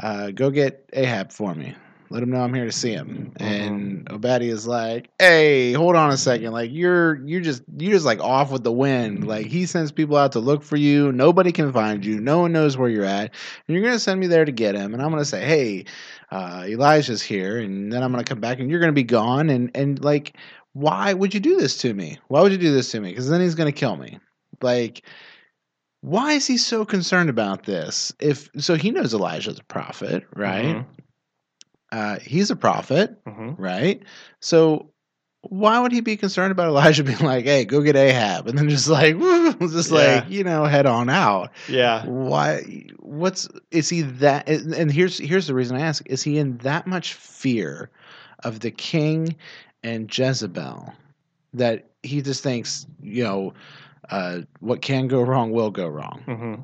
[0.00, 1.74] uh, go get Ahab for me.
[2.10, 6.16] Let him know I'm here to see him." And Obadiah's like, "Hey, hold on a
[6.16, 6.52] second.
[6.52, 9.26] Like you're you're just you're just like off with the wind.
[9.26, 11.12] Like he sends people out to look for you.
[11.12, 12.20] Nobody can find you.
[12.20, 13.34] No one knows where you're at.
[13.66, 14.94] And you're gonna send me there to get him.
[14.94, 15.84] And I'm gonna say, hey,
[16.30, 19.50] uh, Elijah's here, and then I'm gonna come back, and you're gonna be gone.
[19.50, 20.36] And and like,
[20.72, 22.18] why would you do this to me?
[22.28, 23.10] Why would you do this to me?
[23.10, 24.18] Because then he's gonna kill me.
[24.62, 25.02] Like."
[26.02, 28.12] Why is he so concerned about this?
[28.20, 30.76] If so, he knows Elijah's a prophet, right?
[30.76, 30.86] Mhm,
[31.92, 33.56] Uh, he's a prophet, mhm.
[33.56, 34.02] right?
[34.40, 34.90] So
[35.42, 38.68] why would he be concerned about Elijah being like, "Hey, go get Ahab," and then
[38.68, 39.18] just like,
[39.60, 40.24] just Yeah.
[40.24, 41.50] like you know, head on out?
[41.66, 42.06] Yeah.
[42.06, 42.84] Why?
[43.00, 44.48] What's is he that?
[44.48, 47.90] And here's here's the reason I ask: Is he in that much fear
[48.44, 49.36] of the king
[49.82, 50.92] and Jezebel
[51.54, 53.54] that he just thinks, you know,
[54.10, 56.24] uh, what can go wrong will go wrong?
[56.26, 56.54] hmm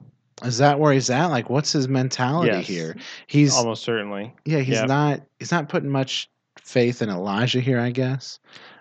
[0.44, 1.26] Is that where he's at?
[1.26, 2.66] Like, what's his mentality Yes.
[2.66, 2.96] here?
[3.26, 4.35] He's Almost certainly.
[4.44, 4.85] yeah, he's Yeah.
[4.87, 6.28] not he's not putting much
[6.61, 8.38] faith in Elijah here, I guess.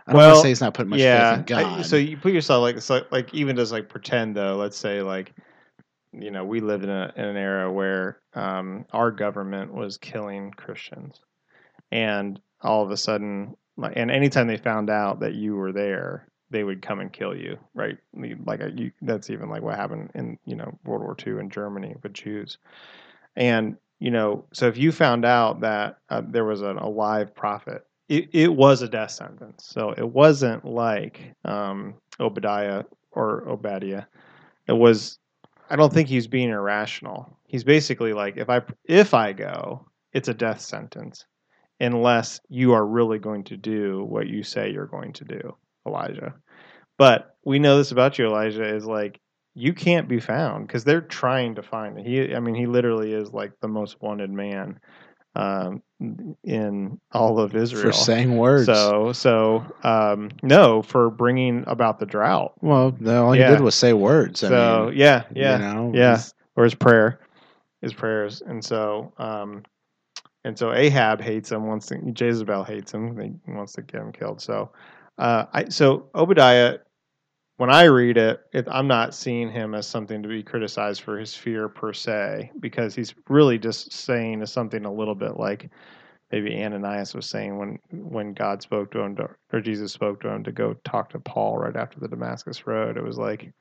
[0.08, 1.38] I don't Well, want to say he's not putting much yeah.
[1.38, 1.86] faith in I- God.
[1.86, 4.56] so you put yourself like so like even just like pretend though.
[4.58, 5.34] Let's say like
[6.14, 10.52] you know we live in a in an era where um, our government was killing
[10.52, 11.22] Christians,
[11.92, 16.28] and all of a sudden, like, and anytime they found out that you were there,
[16.52, 17.98] they would come and kill you, right?
[18.46, 21.50] Like uh, you, that's even like what happened in you know World War II in
[21.50, 22.58] Germany with Jews,
[23.36, 27.86] and you know so if you found out that uh, there was an alive prophet,
[28.10, 29.66] it, it was a death sentence.
[29.66, 34.04] So it wasn't like um, Obadiah or Obadiah.
[34.68, 35.18] It was.
[35.70, 37.38] I don't think he's being irrational.
[37.48, 41.26] He's basically like if I if I go, it's a death sentence
[41.82, 46.34] unless you are really going to do what you say you're going to do, Elijah.
[46.98, 49.20] But we know this about you, Elijah, is like
[49.54, 52.06] you can't be found because they're trying to find it.
[52.06, 54.80] He, I mean, he literally is like the most wanted man
[55.36, 55.82] um,
[56.44, 57.92] in all of Israel.
[57.92, 58.66] for saying words.
[58.66, 62.54] So, so um, no, for bringing about the drought.
[62.62, 63.52] well, no, all he Yeah.
[63.52, 64.44] did was say words.
[64.44, 66.22] I so, mean, yeah, yeah, you know, yeah.
[66.56, 67.20] or his prayer,
[67.82, 69.64] his prayers, and so, um,
[70.44, 71.68] and so Ahab hates him.
[71.68, 73.18] Wants to, Jezebel hates him.
[73.46, 74.42] He wants to get him killed.
[74.42, 74.72] So,
[75.18, 76.80] uh, I so Obadiah,
[77.58, 81.18] when I read it, it, I'm not seeing him as something to be criticized for
[81.20, 85.70] his fear per se, because he's really just saying something a little bit like
[86.32, 90.30] maybe Ananias was saying when when God spoke to him to, or Jesus spoke to
[90.30, 92.98] him to go talk to Paul right after the Damascus Road.
[92.98, 93.54] It was like,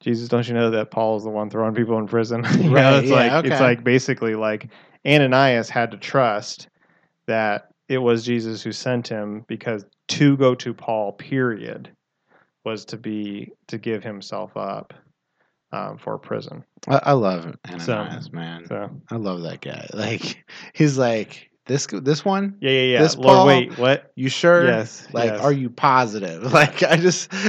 [0.00, 2.44] Jesus, don't you know that Paul is the one throwing people in prison?
[2.60, 4.68] you Right, know, it's yeah, like it's like basically like
[5.06, 6.68] Ananias had to trust
[7.26, 11.90] that it was Jesus who sent him because to go to Paul, period,
[12.64, 14.94] was to be to give himself up
[15.72, 16.64] um, for prison.
[16.86, 18.64] I, I love So- Ananias, man.
[18.66, 19.88] So I love that guy.
[19.94, 22.56] Like he's like this this one.
[22.60, 23.02] yeah, yeah, yeah.
[23.02, 24.12] This Lord, Paul- wait, what?
[24.14, 24.66] You sure?
[24.66, 25.40] Yes, Like, yes.
[25.40, 26.52] are you positive?
[26.52, 27.32] Like, I just.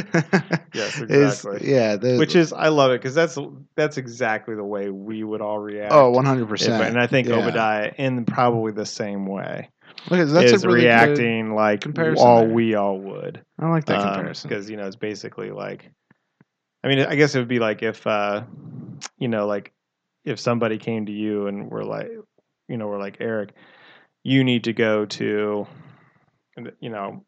[0.73, 1.69] Yes, exactly.
[1.69, 1.97] Yeah.
[2.17, 3.37] Which is I love it because that's
[3.75, 5.91] that's exactly the way we would all react.
[5.93, 6.81] Oh, one hundred percent.
[6.81, 7.35] and I think yeah.
[7.35, 9.69] Obadiah in probably the same way
[10.09, 12.49] Look, that's is a really reacting like comparison all there.
[12.49, 13.43] we all would.
[13.59, 14.49] I like that comparison.
[14.49, 15.91] because you know it's basically like
[16.83, 18.43] i mean i guess it would be like if uh
[19.17, 19.71] you know like
[20.25, 22.09] if somebody came to you and we're like
[22.67, 23.53] you know we're like eric
[24.23, 25.67] you need to go to
[26.79, 27.23] you know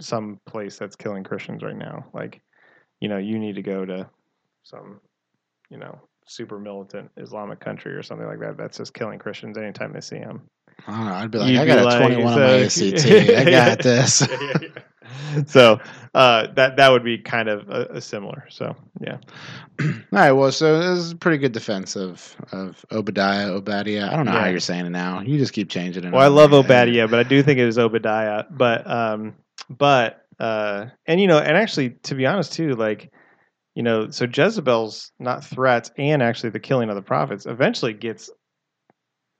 [0.00, 2.40] some place that's killing christians right now like
[3.00, 4.08] you know you need to go to
[4.62, 5.00] some
[5.70, 9.92] you know super militant islamic country or something like that that's just killing christians anytime
[9.92, 10.42] they see them
[10.86, 11.12] I don't know.
[11.14, 13.06] I'd be like, You'd I got a like, twenty-one on my so- ACT.
[13.06, 14.26] I got this.
[15.46, 15.80] so
[16.14, 18.46] uh, that that would be kind of a, a similar.
[18.50, 19.18] So yeah,
[19.80, 20.32] All right.
[20.32, 24.08] Well, so this is a pretty good defense of of Obadiah, Obadiah.
[24.10, 25.20] I don't know how you're saying it now.
[25.20, 26.12] You just keep changing it.
[26.12, 26.52] well, I love.
[26.52, 28.44] Obadiah, but I do think it is Obadiah.
[28.50, 29.34] But um,
[29.68, 33.12] but uh, and you know, and actually, to be honest, too, like
[33.74, 38.30] you know, so Jezebel's not threats, and actually the killing of the prophets eventually gets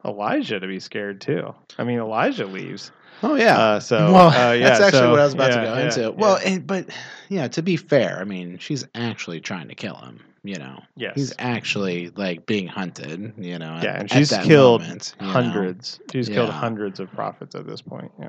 [0.06, 1.54] Elijah to be scared too.
[1.78, 2.92] I mean, Elijah leaves.
[3.22, 3.58] Oh yeah.
[3.58, 5.74] Uh, so well, uh, yeah, that's actually so- what I was about yeah, to go
[5.74, 6.10] yeah, into.
[6.12, 6.88] Well, and, but
[7.28, 10.20] yeah, to be fair, I mean, she's actually trying to kill him.
[10.42, 13.32] You know, yes, he's actually like being hunted.
[13.36, 15.32] You know, Yeah, at- and she's killed moment, you know.
[15.32, 15.98] hundreds.
[16.12, 18.12] She's killed hundreds of prophets at this point.
[18.20, 18.28] Yeah.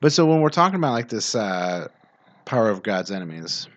[0.00, 1.88] But so when we're talking about like this uh,
[2.46, 3.68] power of God's enemies,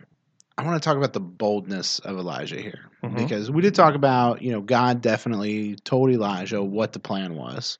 [0.57, 3.15] I want to talk about the boldness of Elijah here Mhm.
[3.15, 7.77] because we did talk about you know God definitely told Elijah what the plan was.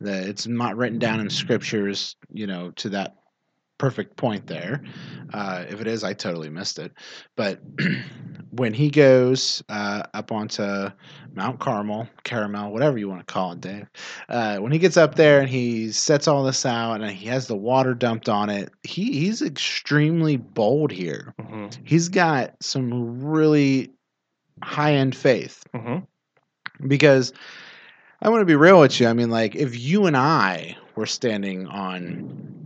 [0.00, 3.16] That it's not written down in scriptures, you know, to that
[3.78, 4.82] perfect point there.
[5.32, 6.92] Uh, if it is, I totally missed it.
[7.36, 7.60] But
[8.50, 10.90] when he goes uh, up onto
[11.34, 13.86] Mount Carmel, Caramel, whatever you want to call it, Dave.
[14.28, 17.46] Uh, when he gets up there and he sets all this out and he has
[17.46, 21.34] the water dumped on it, he, he's extremely bold here.
[21.40, 21.76] Mhm.
[21.84, 23.92] He's got some really
[24.62, 26.04] high end faith Mhm.
[26.86, 27.32] because
[28.20, 29.06] I want to be real with you.
[29.06, 32.57] I mean, like, if you and I were standing on,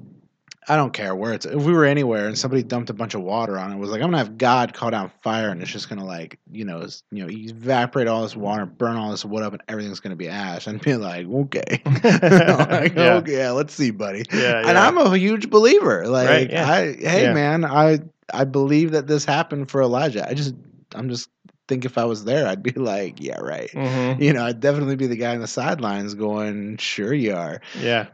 [0.69, 3.23] I don't care where it's, if we were anywhere and somebody dumped a bunch of
[3.23, 5.89] water on it, was like, I'm gonna have God call down fire and it's just
[5.89, 9.53] gonna like, you know, you know, evaporate all this water, burn all this wood up,
[9.53, 10.69] and everything's gonna be ash.
[10.69, 13.17] And be like, okay, like, Yeah.
[13.17, 14.25] okay, yeah, let's see, buddy.
[14.33, 14.79] Yeah, And.
[14.79, 16.07] I'm a huge believer.
[16.07, 16.71] Like, Right, yeah.
[16.71, 17.33] I, hey, Yeah.
[17.35, 17.99] man, I,
[18.33, 20.29] I believe that this happened for Elijah.
[20.29, 20.55] I just,
[20.95, 21.29] I'm just
[21.69, 23.71] think if I was there, I'd be like, yeah, right.
[23.73, 24.21] Mhm.
[24.21, 27.61] You know, I'd definitely be the guy on the sidelines going, sure you are.
[27.81, 28.07] Yeah.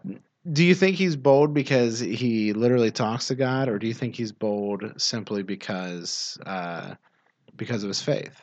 [0.51, 4.15] Do you think he's bold because he literally talks to God, or do you think
[4.15, 6.95] he's bold simply because uh,
[7.57, 8.41] because of his faith?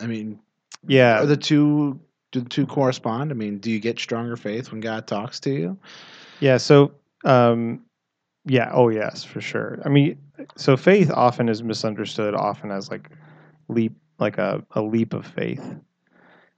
[0.00, 0.40] I mean,
[0.86, 1.22] Yeah.
[1.22, 2.00] are the two
[2.32, 3.30] do the two correspond?
[3.30, 5.78] I mean, do you get stronger faith when God talks to you?
[6.40, 6.58] Yeah.
[6.58, 6.92] So,
[7.24, 7.82] um,
[8.44, 8.70] yeah.
[8.72, 9.80] Oh, yes, for sure.
[9.84, 10.18] I mean,
[10.56, 13.08] so faith often is misunderstood, often as like
[13.68, 15.64] leap, like a, a leap of faith,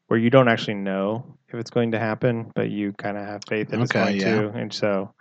[0.09, 3.43] where you don't actually know if it's going to happen, but you kind of have
[3.49, 4.43] faith that it's Okay, going yeah.
[4.43, 4.59] to.
[4.59, 5.15] And so,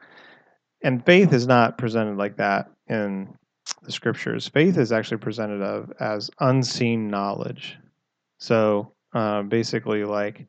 [0.84, 3.34] and faith is not presented like that in
[3.84, 4.48] the scriptures.
[4.48, 7.78] Faith is actually presented of as unseen knowledge.
[8.40, 10.48] So, uh, basically, like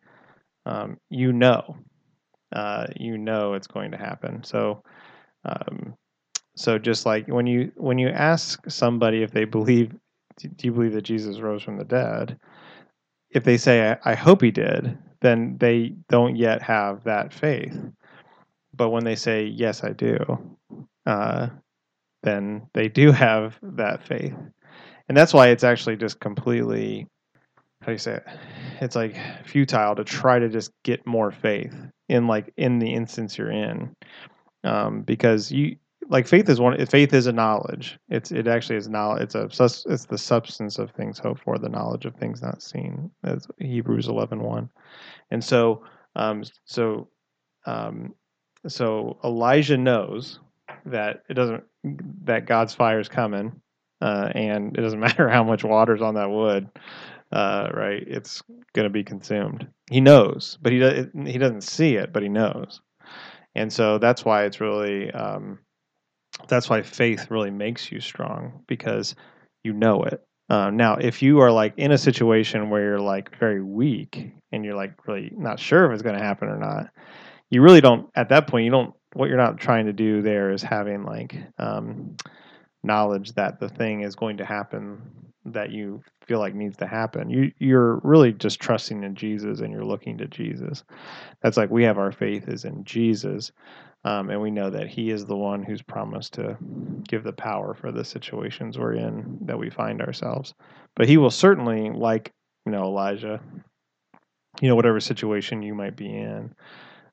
[0.67, 1.77] um, you know,
[2.53, 4.43] uh, you know it's going to happen.
[4.45, 4.83] So,
[5.45, 5.95] um,
[6.57, 9.95] so just like when you when you ask somebody if they believe,
[10.39, 12.39] do you believe that Jesus rose from the dead?
[13.31, 17.79] If they say, I, I hope he did, then they don't yet have that faith.
[18.75, 20.19] But when they say, yes, I do,
[21.07, 21.49] uh,
[22.23, 24.35] then they do have that faith.
[25.09, 27.07] And that's why it's actually just completely,
[27.81, 28.27] how do you say it?
[28.81, 31.75] It's like futile to try to just get more faith
[32.09, 33.95] in like in the instance you're in.
[34.63, 35.77] Um, because you
[36.11, 37.99] like faith is one faith is a knowledge.
[38.11, 39.45] It's it actually is knowledge it's a
[39.91, 43.11] it's the substance of things hoped for, the knowledge of things not seen.
[43.23, 44.69] That's Hebrews 11,
[45.31, 45.85] And so
[46.17, 47.09] um so
[47.67, 48.15] um
[48.67, 50.41] so Elijah knows
[50.87, 51.65] that it doesn't
[52.25, 53.61] that God's fire is coming,
[54.01, 56.69] uh, and it doesn't matter how much water's on that wood,
[57.33, 58.03] uh, right?
[58.07, 58.43] It's
[58.75, 59.67] going to be consumed.
[59.91, 62.81] He knows, but he does, he doesn't see it, but he knows.
[63.55, 65.59] and so that's why it's really um,
[66.49, 69.15] that's why faith really makes you strong because
[69.65, 70.23] you know it.
[70.49, 74.65] Uh, now, if you are like in a situation where you're like very weak and
[74.65, 76.91] you're like really not sure if it's going to happen or not,
[77.51, 78.11] you really don't.
[78.15, 78.95] At that point, you don't.
[79.13, 82.17] What you're not trying to do there is having like um,
[82.83, 85.03] knowledge that the thing is going to happen
[85.47, 87.31] that you feel like needs to happen.
[87.31, 90.85] You you're really just trusting in Jesus and you're looking to Jesus.
[91.43, 93.53] That's like we have our faith is in Jesus.
[94.05, 96.57] Um, and we know that He is the one who's promised to
[97.07, 100.55] give the power for the situations we're in that we find ourselves.
[100.97, 102.33] But He will certainly, like
[102.65, 103.41] you know Elijah,
[104.61, 106.55] you know whatever situation you might be in,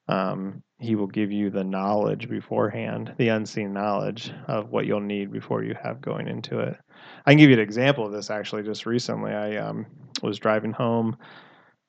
[0.08, 5.32] um, He will give you the knowledge beforehand, the unseen knowledge of what you'll need
[5.32, 6.78] before you have going into it.
[7.26, 8.64] I can give you an example of this actually.
[8.64, 9.86] Just recently, I um,
[10.24, 11.18] was driving home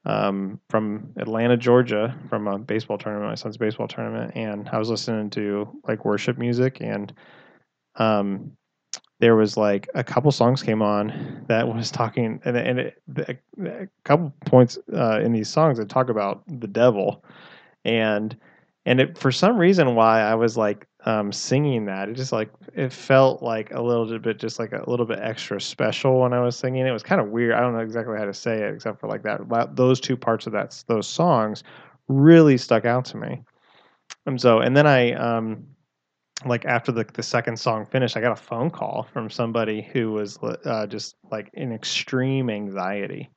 [0.08, 4.88] um, from Atlanta, Georgia, from a baseball tournament, my son's baseball tournament, and I was
[4.88, 7.12] listening to like worship music, and
[7.96, 8.52] um,
[9.20, 13.88] there was like a couple songs came on that was talking, and and it, a
[14.04, 17.22] couple points uh, in these songs that talk about the devil,
[17.84, 18.34] and
[18.86, 22.10] and it for some reason why I was like um, singing that.
[22.10, 25.58] It just like it felt like a little bit, just like a little bit extra
[25.58, 26.86] special when I was singing.
[26.86, 27.54] It was kind of weird.
[27.54, 29.74] I don't know exactly how to say it, except for like that.
[29.74, 31.64] Those two parts of that those songs
[32.08, 33.42] really stuck out to me.
[34.26, 35.66] And so, and then I, um,
[36.44, 40.12] like after the the second song finished, I got a phone call from somebody who
[40.12, 43.30] was uh, just like in extreme anxiety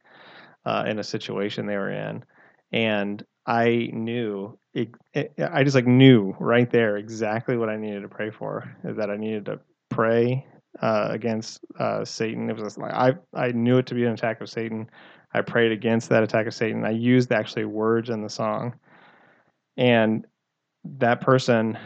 [0.66, 2.26] uh, in a situation they were in,
[2.74, 8.02] and I knew it, it, I just like knew right there exactly what I needed
[8.02, 8.74] to pray for.
[8.84, 10.46] That I needed to pray
[10.82, 12.50] uh, against uh, Satan.
[12.50, 14.90] It was like I I knew it to be an attack of Satan.
[15.34, 16.86] I prayed against that attack of Satan.
[16.86, 18.74] I used actually words in the song,
[19.78, 20.26] and
[20.84, 21.78] that person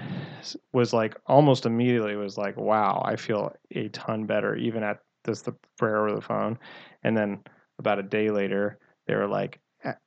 [0.74, 5.42] was like almost immediately was like, "Wow, I feel a ton better," even at this
[5.42, 6.58] the prayer over the phone.
[7.04, 7.44] And then
[7.80, 9.60] about a day later, they were like,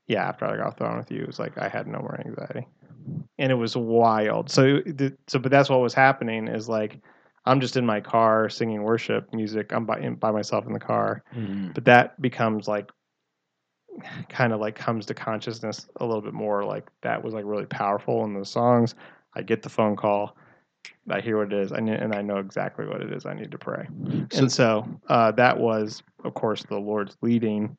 [0.06, 2.66] yeah, after I got phone with you, it was like I had no more anxiety,
[3.38, 4.50] and it was wild.
[4.50, 4.80] So,
[5.26, 7.00] so, but that's what was happening is like
[7.44, 9.72] I'm just in my car singing worship music.
[9.72, 11.72] I'm by by myself in the car, mm-hmm.
[11.72, 12.90] but that becomes like
[14.28, 16.64] kind of like comes to consciousness a little bit more.
[16.64, 18.94] Like that was like really powerful in the songs.
[19.34, 20.36] I get the phone call.
[21.10, 23.50] I hear what it is, and, and I know exactly what it is I need
[23.50, 23.88] to pray.
[24.30, 27.76] So, and so uh, that was, of course, the Lord's leading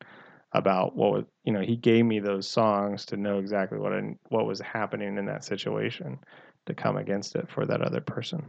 [0.52, 4.16] about what was you know he gave me those songs to know exactly what I,
[4.28, 6.18] what was happening in that situation
[6.66, 8.44] to come against it for that other person.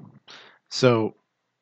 [0.70, 1.16] So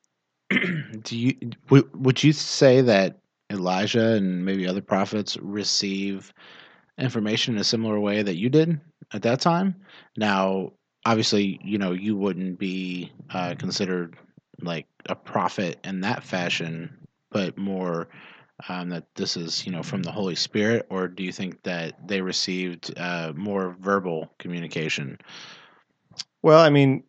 [0.49, 1.35] do you
[1.67, 3.19] w- would you say that
[3.51, 6.33] elijah and maybe other prophets receive
[6.97, 8.79] information in a similar way that you did
[9.13, 9.75] at that time?
[10.17, 10.71] Now
[11.05, 14.17] obviously you know you wouldn't be uh, considered
[14.61, 16.95] like a prophet in that fashion
[17.31, 18.07] but more
[18.67, 22.07] um, that this is you know from the Holy Spirit, or do you think that
[22.07, 25.17] they received uh, more verbal communication?
[26.41, 27.03] Well, I mean,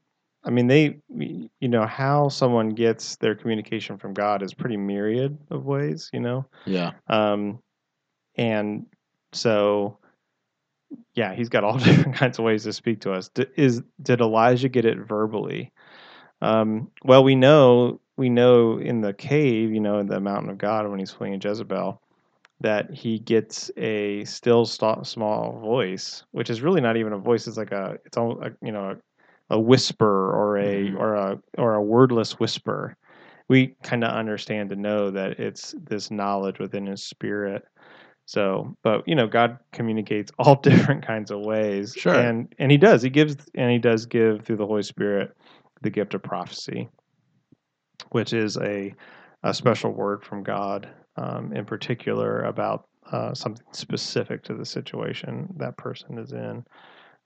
[0.45, 5.37] I mean they, you know, how someone gets their communication from God is pretty myriad
[5.51, 6.47] of ways, you know.
[6.67, 6.93] Yeah.
[7.09, 7.61] Um,
[8.37, 8.87] and
[9.33, 9.99] so,
[11.15, 13.29] yeah, he's got all different kinds of ways to speak to us.
[13.29, 15.73] D- is did Elijah get it verbally?
[16.43, 20.59] Um, well, we know we know in the cave, you know, in the mountain of
[20.59, 22.03] God, when he's fleeing Jezebel,
[22.61, 27.47] that he gets a still small voice, which is really not even a voice.
[27.47, 30.99] It's like a, it's all, a, you know, a, a whisper or a mm-hmm.
[30.99, 32.95] or a or a wordless whisper.
[33.49, 37.63] We kind of understand to know that it's this knowledge within his spirit.
[38.27, 41.95] So, but you know, God communicates all different kinds of ways.
[41.97, 42.13] Sure.
[42.13, 43.01] And and he does.
[43.01, 45.35] He gives and he does give through the Holy Spirit
[45.81, 46.91] the gift of prophecy
[48.11, 48.95] which is a,
[49.43, 55.53] a special word from God um, in particular about uh, something specific to the situation
[55.57, 56.65] that person is in.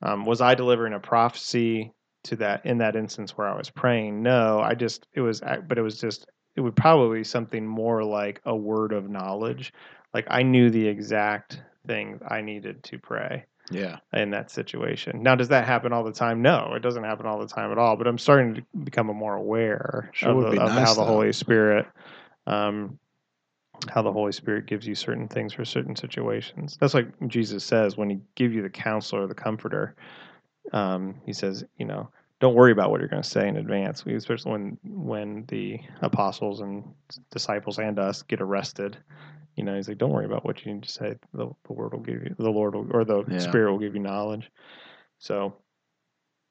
[0.03, 1.93] Um, was I delivering a prophecy
[2.25, 4.23] to that in that instance where I was praying?
[4.23, 8.03] No, I just it was, but it was just it would probably be something more
[8.03, 9.73] like a word of knowledge.
[10.13, 13.99] Like I knew the exact thing I needed to pray yeah.
[14.13, 15.23] in that situation.
[15.23, 16.43] Now does that happen all the time?
[16.43, 19.15] No it doesn't happen all the time at all but i'm starting to become a
[19.15, 21.87] more aware sure of, the, of nice, how the holy spirit
[22.47, 22.99] um,
[23.89, 26.77] how the holy spirit gives you certain things for certain situations.
[26.81, 29.95] That's like jesus says when he give you the counselor the comforter
[30.73, 32.09] um, he says you know
[32.41, 36.61] don't worry about what you're going to say in advance especially when when the apostles
[36.61, 36.85] and
[37.31, 38.97] disciples and us get arrested
[39.57, 41.15] you know, he's like, don't worry about what you need to say.
[41.33, 43.39] The, the word will give you, the Lord will, or the yeah.
[43.39, 44.51] Spirit will give you knowledge.
[45.19, 45.55] So,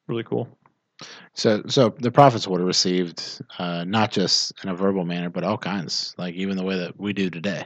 [0.08, 0.48] really cool.
[1.34, 5.44] So, so the prophets would have received uh, not just in a verbal manner, but
[5.44, 7.66] all kinds, like even the way that we do today.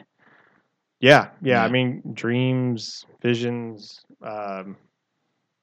[0.99, 1.63] Yeah, yeah.
[1.63, 4.03] I mean, dreams, visions.
[4.23, 4.77] Um,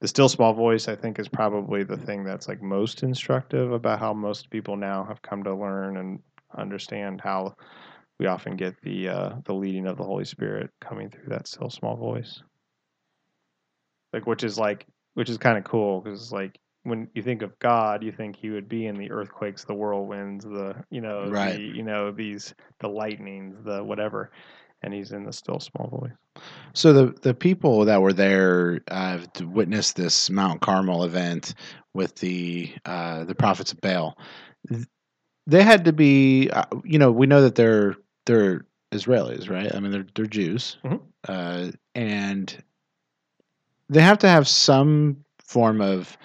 [0.01, 3.99] the still small voice, I think, is probably the thing that's like most instructive about
[3.99, 6.20] how most people now have come to learn and
[6.57, 7.57] understand how
[8.18, 11.70] we often get the uh, the leading of the Holy Spirit coming through that still
[11.70, 12.42] small voice.
[14.12, 17.58] Like, which is like, which is kind of cool because like when you think of
[17.58, 21.56] God, you think He would be in the earthquakes, the whirlwinds, the you know, Right.
[21.56, 24.30] the, you know these the lightnings, the whatever,
[24.82, 26.44] and He's in the still small voice.
[26.74, 31.54] So the the people that were there uh, to witness this Mount Carmel event
[31.94, 34.18] with the uh, the prophets of Baal,
[35.46, 36.50] they had to be.
[36.50, 37.96] Uh, you know, we know that they're
[38.27, 39.75] they're Israelis, right?
[39.75, 41.01] I mean, they're they're Jews, Mhm.
[41.29, 42.57] uh, and
[43.89, 46.16] they have to have some form of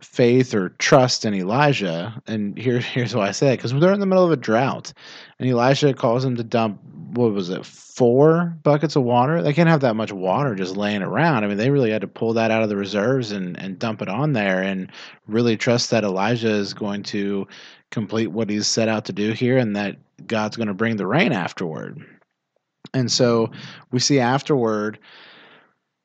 [0.00, 2.20] faith or trust in Elijah.
[2.26, 4.92] And here here's why I say that because they're in the middle of a drought,
[5.38, 6.80] and Elijah calls them to dump
[7.12, 11.00] what was it four buckets of water they can't have that much water just laying
[11.02, 13.78] around i mean they really had to pull that out of the reserves and, and
[13.78, 14.90] dump it on there and
[15.26, 17.46] really trust that elijah is going to
[17.90, 21.06] complete what he's set out to do here and that god's going to bring the
[21.06, 22.04] rain afterward
[22.94, 23.50] and so
[23.90, 24.98] we see afterward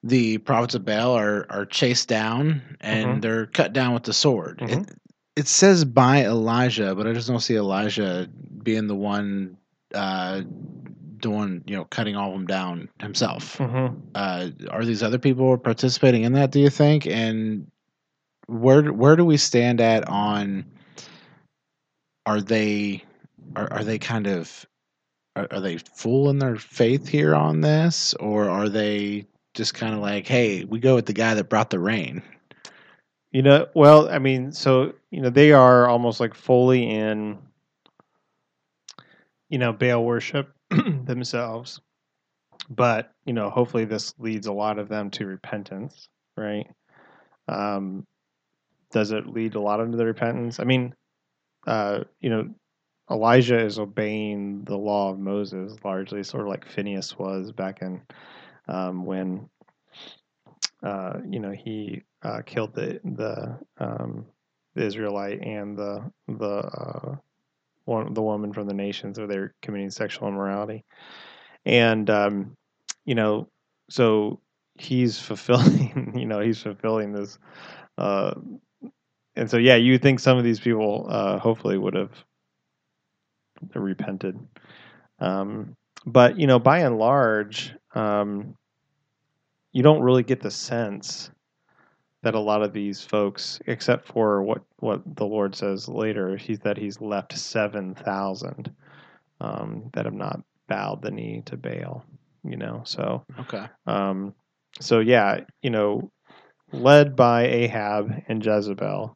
[0.03, 3.21] the prophets of baal are, are chased down and Mhm.
[3.21, 4.83] they're cut down with the sword Mhm.
[4.83, 4.95] it,
[5.35, 8.27] it says by elijah but i just don't see elijah
[8.63, 9.57] being the one
[9.93, 10.41] uh,
[11.17, 13.57] doing you know cutting all of them down himself.
[13.57, 13.95] Mm-hmm.
[14.15, 16.51] Uh, are these other people participating in that?
[16.51, 17.05] Do you think?
[17.05, 17.69] And
[18.47, 20.65] where where do we stand at on?
[22.25, 23.03] Are they
[23.55, 24.65] are, are they kind of
[25.35, 29.93] are, are they full in their faith here on this, or are they just kind
[29.93, 32.21] of like, hey, we go with the guy that brought the rain?
[33.31, 37.37] You know, well, I mean, so you know, they are almost like fully in,
[39.49, 41.79] you know, Baal worship themselves,
[42.69, 46.67] but you know, hopefully, this leads a lot of them to repentance, right?
[47.47, 48.05] Um,
[48.91, 50.59] does it lead a lot of them to the repentance?
[50.59, 50.93] I mean,
[51.67, 52.49] uh, you know,
[53.09, 58.01] Elijah is obeying the law of Moses largely, sort of like Phineas was back in
[58.67, 59.49] um, when
[60.83, 64.25] uh, you know he uh, killed the the um,
[64.75, 67.15] the Israelite and the the uh,
[67.85, 70.85] one the woman from the nations, or they're committing sexual immorality,
[71.65, 72.55] and um,
[73.05, 73.47] you know,
[73.89, 74.39] so
[74.75, 77.37] he's fulfilling, you know, he's fulfilling this,
[77.97, 78.33] uh,
[79.35, 82.11] and so yeah, you think some of these people uh, hopefully would have
[83.75, 84.39] repented,
[85.19, 85.75] um,
[86.05, 87.73] but you know, by and large.
[87.93, 88.55] Um,
[89.73, 91.31] you don't really get the sense
[92.23, 96.59] that a lot of these folks, except for what, what the Lord says later, he's
[96.59, 98.71] that he's left seven thousand
[99.39, 102.03] um, that have not bowed the knee to Baal.
[102.43, 103.65] You know, so Okay.
[103.87, 104.33] um,
[104.79, 106.11] so yeah, you know,
[106.71, 109.15] led by Ahab and Jezebel,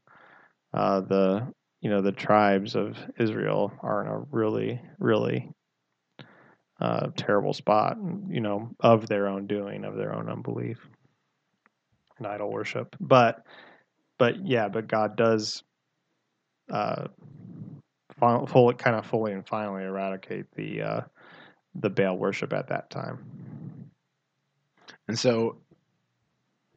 [0.75, 1.47] uh, the
[1.81, 5.49] you know the tribes of Israel are in a really really
[6.79, 7.97] uh, terrible spot,
[8.29, 10.77] you know, of their own doing, of their own unbelief
[12.17, 12.95] and idol worship.
[12.99, 13.45] But,
[14.17, 15.63] but yeah, but God does,
[16.69, 17.07] uh,
[18.19, 21.01] full, kind of fully and finally eradicate the uh,
[21.75, 23.89] the Baal worship at that time.
[25.07, 25.57] And so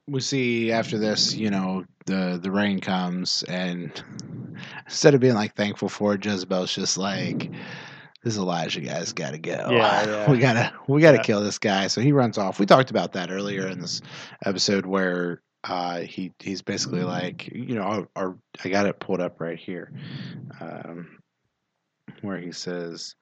[0.08, 4.02] we see after this, you know, the the rain comes, and
[4.86, 7.50] instead of being like thankful for it, Jezebel's just like,
[8.22, 9.70] "This Elijah guy's got to go.
[9.70, 10.30] Yeah, yeah.
[10.30, 11.22] we gotta we gotta Yeah.
[11.22, 12.58] kill this guy." So he runs off.
[12.60, 14.00] We talked about that earlier in this
[14.44, 19.40] episode where uh, he he's basically like, you know, or I got it pulled up
[19.40, 19.92] right here,
[20.60, 21.18] um,
[22.22, 23.14] where he says.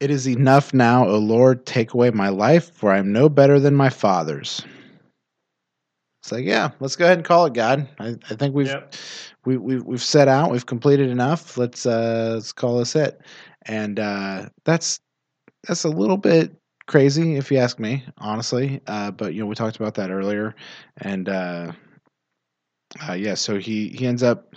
[0.00, 3.58] It is enough now, O Lord, take away my life, for I am no better
[3.58, 4.62] than my fathers.
[6.22, 7.88] It's like, yeah, let's go ahead and call it God.
[7.98, 8.94] I, I think we've Yep.
[9.44, 11.56] we, we've we've set out, we've completed enough.
[11.56, 13.20] Let's uh let's call this it.
[13.62, 15.00] And uh that's
[15.66, 16.54] that's a little bit
[16.86, 18.80] crazy if you ask me, honestly.
[18.86, 20.54] Uh but you know, we talked about that earlier.
[20.98, 21.72] And uh,
[23.08, 24.54] uh yeah, so he he ends up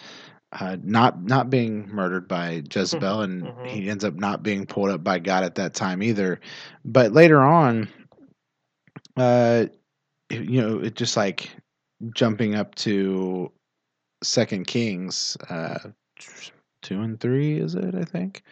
[0.54, 3.68] uh, not not being murdered by Jezebel, and Mhm.
[3.68, 6.40] he ends up not being pulled up by God at that time either.
[6.84, 7.88] But later on,
[9.18, 9.66] uh,
[10.30, 11.50] you know, it just like
[12.14, 13.52] jumping up to
[14.24, 15.80] Second Kings, uh,
[16.82, 17.96] two and three, is it?
[17.96, 18.44] I think.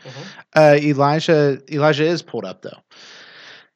[0.56, 2.78] Uh, Elijah Elijah is pulled up though.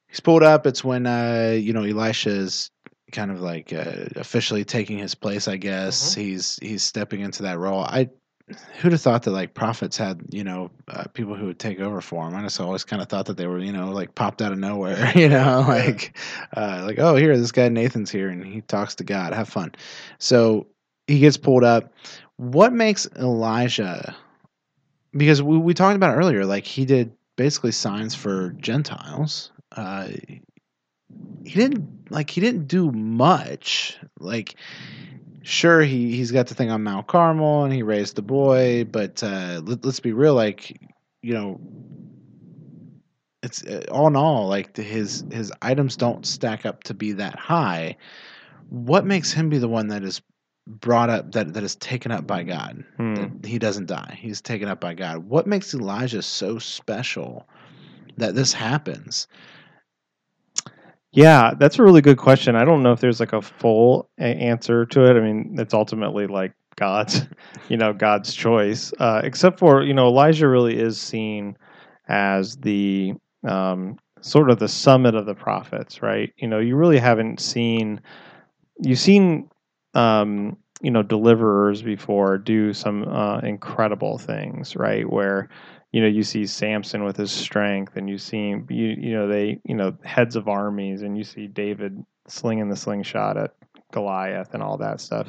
[0.07, 0.65] He's pulled up.
[0.67, 2.69] It's when uh, you know Elisha is
[3.13, 5.47] kind of like uh, officially taking his place.
[5.47, 6.21] I guess Mm-hmm.
[6.21, 7.81] he's he's stepping into that role.
[7.83, 8.09] I
[8.81, 12.01] who'd have thought that like prophets had you know uh, people who would take over
[12.01, 12.35] for him.
[12.35, 14.59] I just always kind of thought that they were you know like popped out of
[14.59, 15.11] nowhere.
[15.15, 16.17] You know, like
[16.57, 19.33] uh, like oh here this guy Nathan's here and he talks to God.
[19.33, 19.73] Have fun.
[20.19, 20.67] So
[21.07, 21.93] he gets pulled up.
[22.37, 24.15] What makes Elijah?
[25.15, 29.51] Because we, we talked about earlier, like he did basically signs for Gentiles.
[29.71, 30.07] Uh,
[31.45, 33.97] he didn't like he didn't do much.
[34.19, 34.55] Like
[35.43, 39.21] sure he he's got the thing on Mount Carmel and he raised the boy, but
[39.23, 40.79] uh, let, let's be real, like
[41.21, 41.59] you know.
[43.41, 47.35] It's uh, all in all, like his his items don't stack up to be that
[47.37, 47.97] high.
[48.69, 50.21] What makes him be the one that is
[50.65, 52.85] brought up that that is taken up by God?
[52.95, 53.43] Hmm.
[53.43, 54.17] he doesn't die.
[54.21, 55.27] He's taken up by God.
[55.27, 57.45] What makes Elijah so special
[58.15, 59.27] that this happens?
[61.13, 62.55] Yeah, that's a really good question.
[62.55, 65.15] I don't know if there's like a full answer to it.
[65.15, 67.27] I mean, it's ultimately like God's,
[67.69, 68.91] you know, God's choice.
[68.99, 71.55] Uh, except for you know, Elijah really is seen
[72.07, 73.13] as the
[73.47, 76.33] um, sort of the summit of the prophets, right?
[76.37, 78.01] You know, you really haven't seen
[78.79, 79.49] you've seen
[79.93, 85.09] um, you know deliverers before do some uh, incredible things, right?
[85.09, 85.49] Where
[85.91, 89.59] you know you see Samson with his strength, and you see you you know they
[89.63, 93.51] you know heads of armies, and you see David slinging the slingshot at
[93.91, 95.27] Goliath and all that stuff.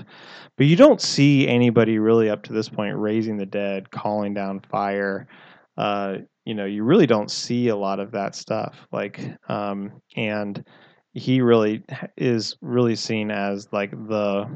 [0.57, 4.61] But you don't see anybody really up to this point raising the dead, calling down
[4.61, 5.29] fire.
[5.77, 8.87] Uh, you know, you really don't see a lot of that stuff.
[8.93, 10.65] Like, um, and
[11.15, 11.83] he really
[12.17, 14.49] is really seen as like the,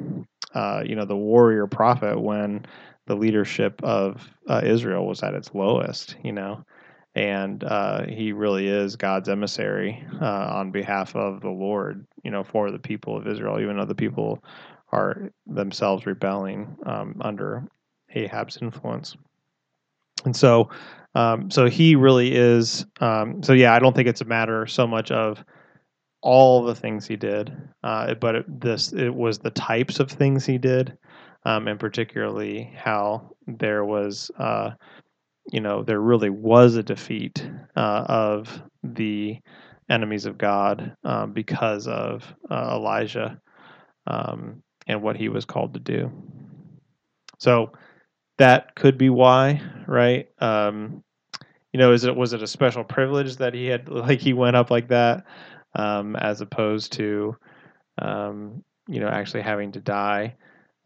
[0.54, 2.66] uh, you know, the warrior prophet when
[3.06, 6.16] the leadership of uh, Israel was at its lowest.
[6.22, 6.64] You know,
[7.14, 12.44] and uh, he really is God's emissary uh, on behalf of the Lord, you know,
[12.44, 14.42] for the people of Israel, even though the people
[14.92, 17.64] are themselves rebelling um, under
[18.14, 19.16] Ahab's influence.
[20.24, 20.70] And so,
[21.14, 22.86] um, so he really is.
[23.00, 25.44] Um, so yeah, I don't think it's a matter so much of
[26.20, 30.44] all the things he did, uh, but it, this it was the types of things
[30.44, 30.96] he did,
[31.44, 34.30] um, and particularly how there was.
[34.38, 34.72] Uh,
[35.50, 39.38] you know there really was a defeat uh, of the
[39.88, 43.40] enemies of God um, because of uh, Elijah
[44.06, 46.12] um, and what he was called to do.
[47.38, 47.72] So
[48.38, 50.28] that could be why, right?
[50.38, 51.02] Um,
[51.72, 54.56] you know, is it was it a special privilege that he had like he went
[54.56, 55.24] up like that,
[55.74, 57.36] um, as opposed to,
[58.00, 60.36] um, you know, actually having to die?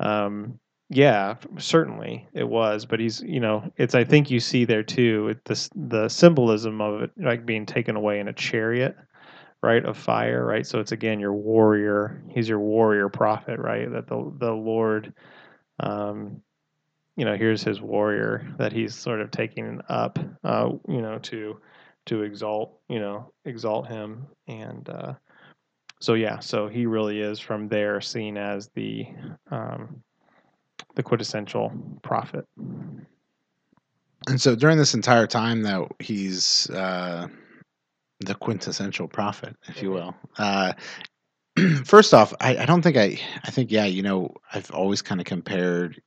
[0.00, 0.58] Um,
[0.92, 5.28] yeah, certainly it was, but he's you know it's I think you see there too
[5.28, 8.94] it, the the symbolism of it like being taken away in a chariot,
[9.62, 10.66] right of fire, right.
[10.66, 12.22] So it's again your warrior.
[12.28, 13.90] He's your warrior prophet, right?
[13.90, 15.14] That the the Lord,
[15.80, 16.42] um,
[17.16, 21.58] you know, here's his warrior that he's sort of taking up, uh, you know, to
[22.06, 24.88] to exalt, you know, exalt him and.
[24.88, 25.14] Uh,
[26.00, 29.06] so yeah, so he really is from there seen as the
[29.52, 30.02] um,
[30.96, 31.72] the quintessential
[32.02, 32.44] prophet.
[34.26, 37.28] And so during this entire time that he's uh,
[38.18, 40.14] the quintessential prophet, if you will.
[40.38, 40.72] Uh,
[41.84, 43.20] first off, I, I don't think I.
[43.44, 46.02] I think yeah, you know, I've always kind of compared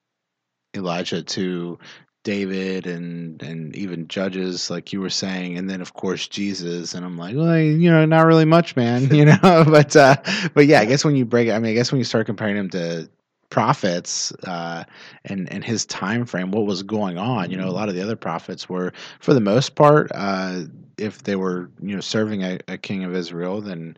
[0.76, 1.80] Elijah to
[2.26, 7.06] David and and even judges, like you were saying, and then of course Jesus, and
[7.06, 10.18] I'm like, well, you know, not really much, man, you know, but uh,
[10.54, 12.26] but yeah, I guess when you break it, I mean, I guess when you start
[12.26, 13.08] comparing him to
[13.50, 14.84] prophets uh,
[15.24, 18.02] and and his time frame, what was going on, you know, a lot of the
[18.02, 20.64] other prophets were, for the most part, uh,
[20.98, 23.96] if they were you know serving a, a king of Israel, then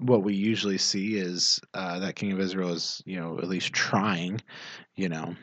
[0.00, 3.72] what we usually see is uh, that king of Israel is you know at least
[3.72, 4.42] trying,
[4.94, 5.34] you know.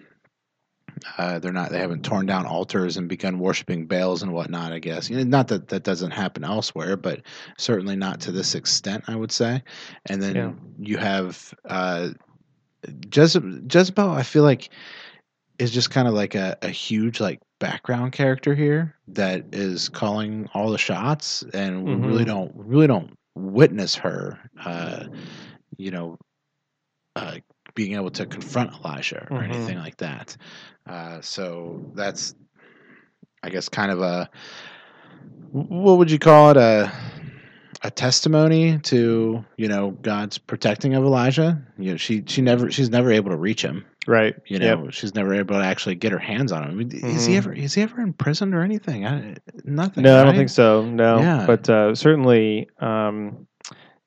[1.17, 1.71] Uh, they're not.
[1.71, 4.71] They haven't torn down altars and begun worshiping Baals and whatnot.
[4.73, 5.09] I guess.
[5.09, 7.21] You know, not that that doesn't happen elsewhere, but
[7.57, 9.03] certainly not to this extent.
[9.07, 9.63] I would say.
[10.07, 10.51] And then Yeah.
[10.79, 12.09] you have uh,
[13.13, 13.61] Jezebel.
[13.71, 14.09] Jezebel.
[14.09, 14.69] I feel like
[15.59, 20.47] is just kind of like a, a huge like background character here that is calling
[20.53, 22.27] all the shots, and we really Mhm.
[22.27, 24.37] don't really don't witness her.
[24.63, 25.05] Uh,
[25.77, 26.17] you know,
[27.15, 27.37] uh,
[27.77, 29.43] being able to confront Elijah or Mhm.
[29.43, 30.35] anything like that.
[30.89, 32.33] Uh, so that's,
[33.43, 34.29] I guess, kind of a
[35.51, 36.91] what would you call it a
[37.83, 41.61] a testimony to you know God's protecting of Elijah.
[41.77, 43.85] You know, she she never she's never able to reach him.
[44.07, 44.35] Right.
[44.47, 44.79] You Yep.
[44.79, 46.69] know, she's never able to actually get her hands on him.
[46.71, 47.37] I mean, Is he Mhm.
[47.37, 49.05] ever is he ever in prison or anything?
[49.05, 50.03] I, nothing.
[50.03, 50.83] No, I don't think so.
[50.83, 51.45] No, Yeah.
[51.45, 53.46] but uh, certainly, um,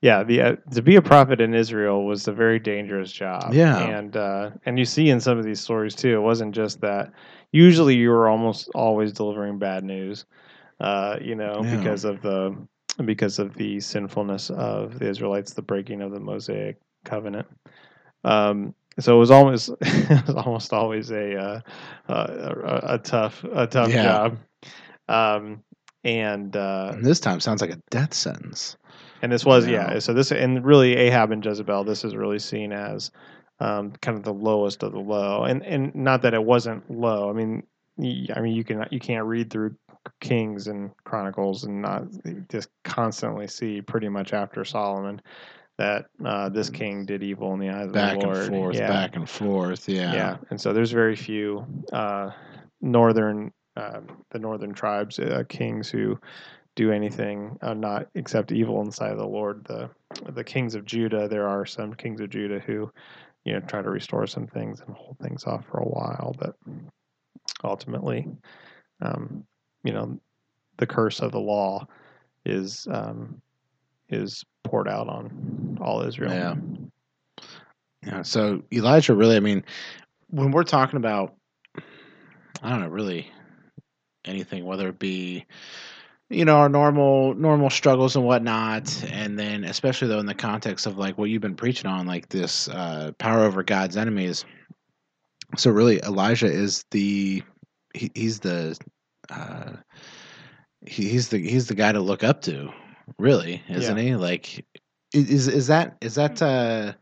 [0.03, 3.53] yeah, the uh, to be a prophet in Israel was a very dangerous job.
[3.55, 3.87] Yeah.
[3.89, 7.13] and uh, and you see in some of these stories too, it wasn't just that.
[7.53, 10.25] Usually, you were almost always delivering bad news,
[10.81, 11.77] uh, you know, Yeah.
[11.77, 12.57] because of the
[13.05, 17.47] because of the sinfulness of the Israelites, the breaking of the Mosaic covenant.
[18.25, 21.61] Um, so it was almost it was almost always a uh,
[22.09, 24.03] a, a, a tough a tough Yeah.
[24.03, 24.39] job.
[25.09, 25.63] Um,
[26.05, 28.77] and uh, And this time sounds like a death sentence.
[29.23, 29.99] And this was yeah.
[29.99, 31.85] So this and really Ahab and Jezebel.
[31.85, 33.11] This is really seen as
[33.59, 37.31] um, kind of the lowest of the low, and and not that it wasn't low.
[37.31, 37.63] I mean,
[37.99, 39.77] I mean you can you can't read through
[40.21, 42.05] Kings and Chronicles and not
[42.51, 45.21] just constantly see pretty much after Solomon
[45.79, 48.37] that uh, this king did evil in the eyes of Back the Lord.
[48.37, 48.89] Back and forth, yeah.
[48.89, 49.89] back and forth.
[49.89, 50.13] Yeah.
[50.13, 52.31] Yeah, and so there's very few uh,
[52.81, 54.01] northern uh,
[54.31, 56.19] the northern tribes uh, kings who
[56.81, 59.67] do anything uh, not except evil in the sight of the Lord.
[59.67, 59.91] The
[60.33, 62.91] the kings of Judah, there are some kings of Judah who
[63.45, 66.57] you know try to restore some things and hold things off for a while, but
[67.63, 68.27] ultimately,
[69.03, 69.45] um,
[69.85, 70.19] you know,
[70.79, 71.87] the curse of the law
[72.47, 73.43] is um,
[74.09, 76.33] is poured out on all Israel.
[76.33, 76.55] Yeah.
[78.07, 78.23] Yeah.
[78.23, 79.63] So Elijah really, I mean,
[80.29, 81.35] when we're talking about,
[82.63, 83.31] I don't know, really
[84.25, 85.45] anything, whether it be,
[86.31, 90.87] you know, our normal normal struggles and whatnot, and then especially though in the context
[90.87, 94.45] of like what you've been preaching on, like this uh, power over God's enemies.
[95.57, 97.43] So really, Elijah is the
[97.93, 98.79] he, he's the
[99.29, 99.73] uh,
[100.87, 102.71] he, he's the he's the guy to look up to,
[103.19, 104.15] really, isn't he?
[104.15, 104.65] Like,
[105.13, 106.93] is is that is that uh,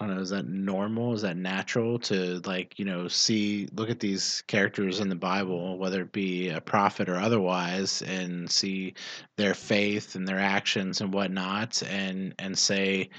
[0.00, 1.12] I don't know, is that normal?
[1.12, 5.76] Is that natural to like, you know, see look at these characters in the Bible,
[5.76, 8.94] whether it be a prophet or otherwise, and see
[9.36, 13.10] their faith and their actions and whatnot and and say,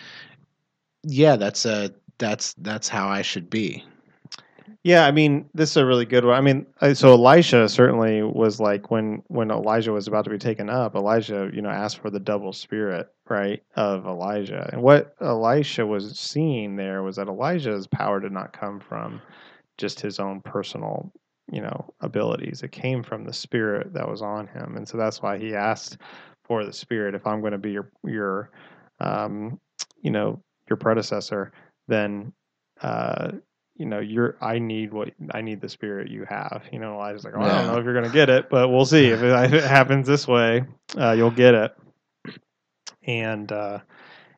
[1.04, 3.86] Yeah, that's a that's that's how I should be.
[4.84, 6.36] Yeah, I mean, this is a really good one.
[6.36, 6.66] I mean,
[6.96, 11.52] so Elisha certainly was like when when Elijah was about to be taken up, Elijah,
[11.54, 14.70] you know, asked for the double spirit, right, of Elijah.
[14.72, 19.22] And what Elisha was seeing there was that Elijah's power did not come from
[19.78, 21.12] just his own personal,
[21.52, 22.62] you know, abilities.
[22.64, 24.76] It came from the spirit that was on him.
[24.78, 25.98] And so that's why he asked
[26.44, 28.52] for the spirit if I'm going to be your your
[29.00, 29.60] um,
[30.02, 31.54] you know, your predecessor,
[31.88, 32.34] then
[32.82, 33.32] uh
[33.76, 36.64] you know, you're I need what I need the spirit you have.
[36.72, 38.86] You know, Elijah's like, oh, I don't know if you're gonna get it, but we'll
[38.86, 39.08] see.
[39.08, 40.66] If it, if it happens this way,
[40.98, 41.76] uh, you'll get it.
[43.04, 43.80] And uh,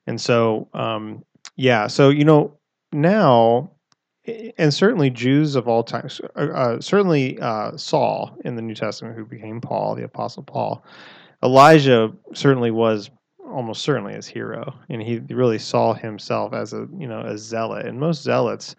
[0.08, 1.24] and so um,
[1.56, 2.58] yeah, so you know
[2.92, 3.72] now,
[4.58, 9.18] and certainly Jews of all times, uh, uh, certainly uh, Saul in the New Testament,
[9.18, 10.86] who became Paul, the Apostle Paul.
[11.44, 13.10] Elijah certainly was
[13.46, 17.86] almost certainly his hero, and he really saw himself as a you know a zealot.
[17.86, 18.76] And most zealots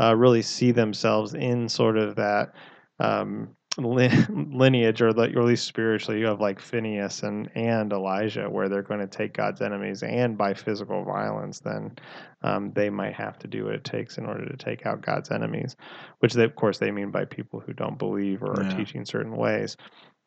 [0.00, 2.52] uh, really see themselves in sort of that
[3.00, 3.48] um,
[3.78, 9.00] lineage, or, at least spiritually, you have like Phineas and and Elijah, where they're going
[9.00, 11.96] to take God's enemies, and by physical violence, then
[12.42, 15.30] um, they might have to do what it takes in order to take out God's
[15.30, 15.76] enemies,
[16.20, 18.60] which they, of course they mean by people who don't believe or Yeah.
[18.60, 19.76] are teaching certain ways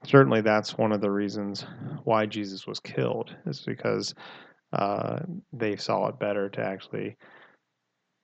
[0.06, 1.66] certainly that's one of the reasons
[2.04, 4.16] why Jesus was killed is because
[4.74, 5.20] uh,
[5.54, 7.16] they saw it better to actually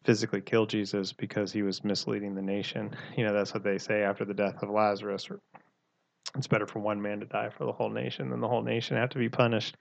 [0.03, 2.95] physically kill Jesus because he was misleading the nation.
[3.17, 5.29] You know, that's what they say after the death of Lazarus.
[6.35, 8.97] It's better for one man to die for the whole nation than the whole nation
[8.97, 9.77] have to be punished.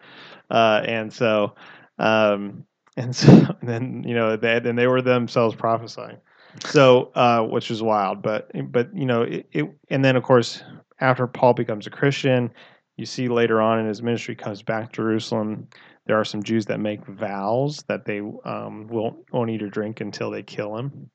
[0.50, 1.54] Uh, and so,
[1.98, 2.64] um,
[2.96, 6.18] and so, and then you know, they and they were themselves prophesying.
[6.66, 10.62] So, uh, which was wild, but but you know, it, it and then of course
[11.00, 12.52] after Paul becomes a Christian,
[12.96, 15.68] you see later on in his ministry comes back to Jerusalem.
[16.06, 20.00] There are some Jews that make vows that they um, won't won't eat or drink
[20.00, 21.10] until they kill him.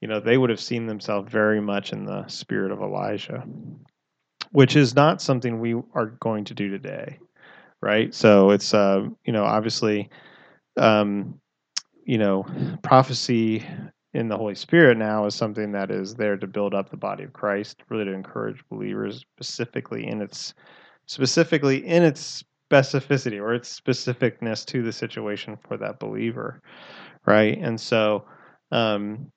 [0.00, 3.44] You know, they would have seen themselves very much in the spirit of Elijah,
[4.52, 7.18] which is not something we are going to do today,
[7.80, 8.14] right?
[8.14, 10.08] So it's uh, you know obviously,
[10.76, 11.40] um,
[12.04, 12.46] you know,
[12.82, 13.64] prophecy
[14.14, 17.24] in the Holy Spirit now is something that is there to build up the body
[17.24, 20.54] of Christ, really to encourage believers specifically in its
[21.06, 26.62] specifically in its specificity or its specificness to the situation for that believer,
[27.26, 27.58] right?
[27.58, 28.24] And so,
[28.72, 29.30] um,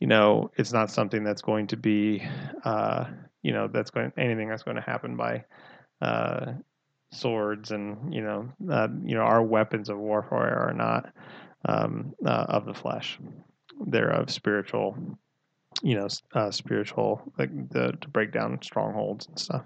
[0.00, 2.22] you know, it's not something that's going to be,
[2.64, 3.06] uh,
[3.42, 5.44] you know, that's going anything that's going to happen by
[6.00, 6.52] uh,
[7.12, 11.12] swords and you know, uh, you know, our weapons of warfare are not
[11.66, 13.18] um, uh, of the flesh
[13.86, 14.96] they're of spiritual
[15.82, 19.64] you know uh, spiritual like the to break down strongholds and stuff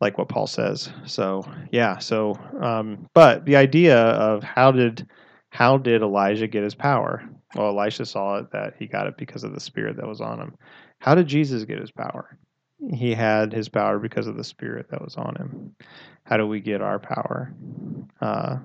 [0.00, 0.90] like what Paul says.
[1.06, 5.06] So yeah, so um, but the idea of how did
[5.50, 7.22] how did Elijah get his power?
[7.54, 10.38] Well, Elisha saw it that he got it because of the spirit that was on
[10.40, 10.54] him.
[10.98, 12.38] How did Jesus get his power?
[12.94, 15.74] He had his power because of the spirit that was on him.
[16.24, 17.54] How do we get our power?
[18.20, 18.56] Uh,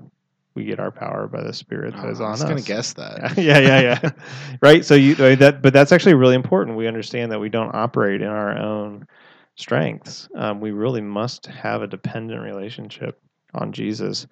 [0.53, 2.49] we get our power by the spirit that is Oh, I on was us.
[2.49, 3.38] gonna guess that.
[3.38, 4.09] yeah, yeah, yeah.
[4.61, 4.84] right.
[4.84, 6.75] So you that, but that's actually really important.
[6.75, 9.07] We understand that we don't operate in our own
[9.55, 10.29] strengths.
[10.35, 13.21] Um, we really must have a dependent relationship
[13.53, 14.27] on Jesus,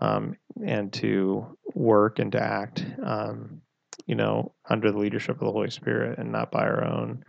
[0.00, 3.60] um, and to work and to act, um,
[4.06, 7.24] you know, under the leadership of the Holy Spirit, and not by our own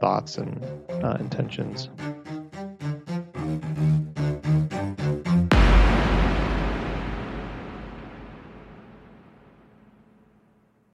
[0.00, 0.64] thoughts and
[1.02, 1.88] uh, intentions.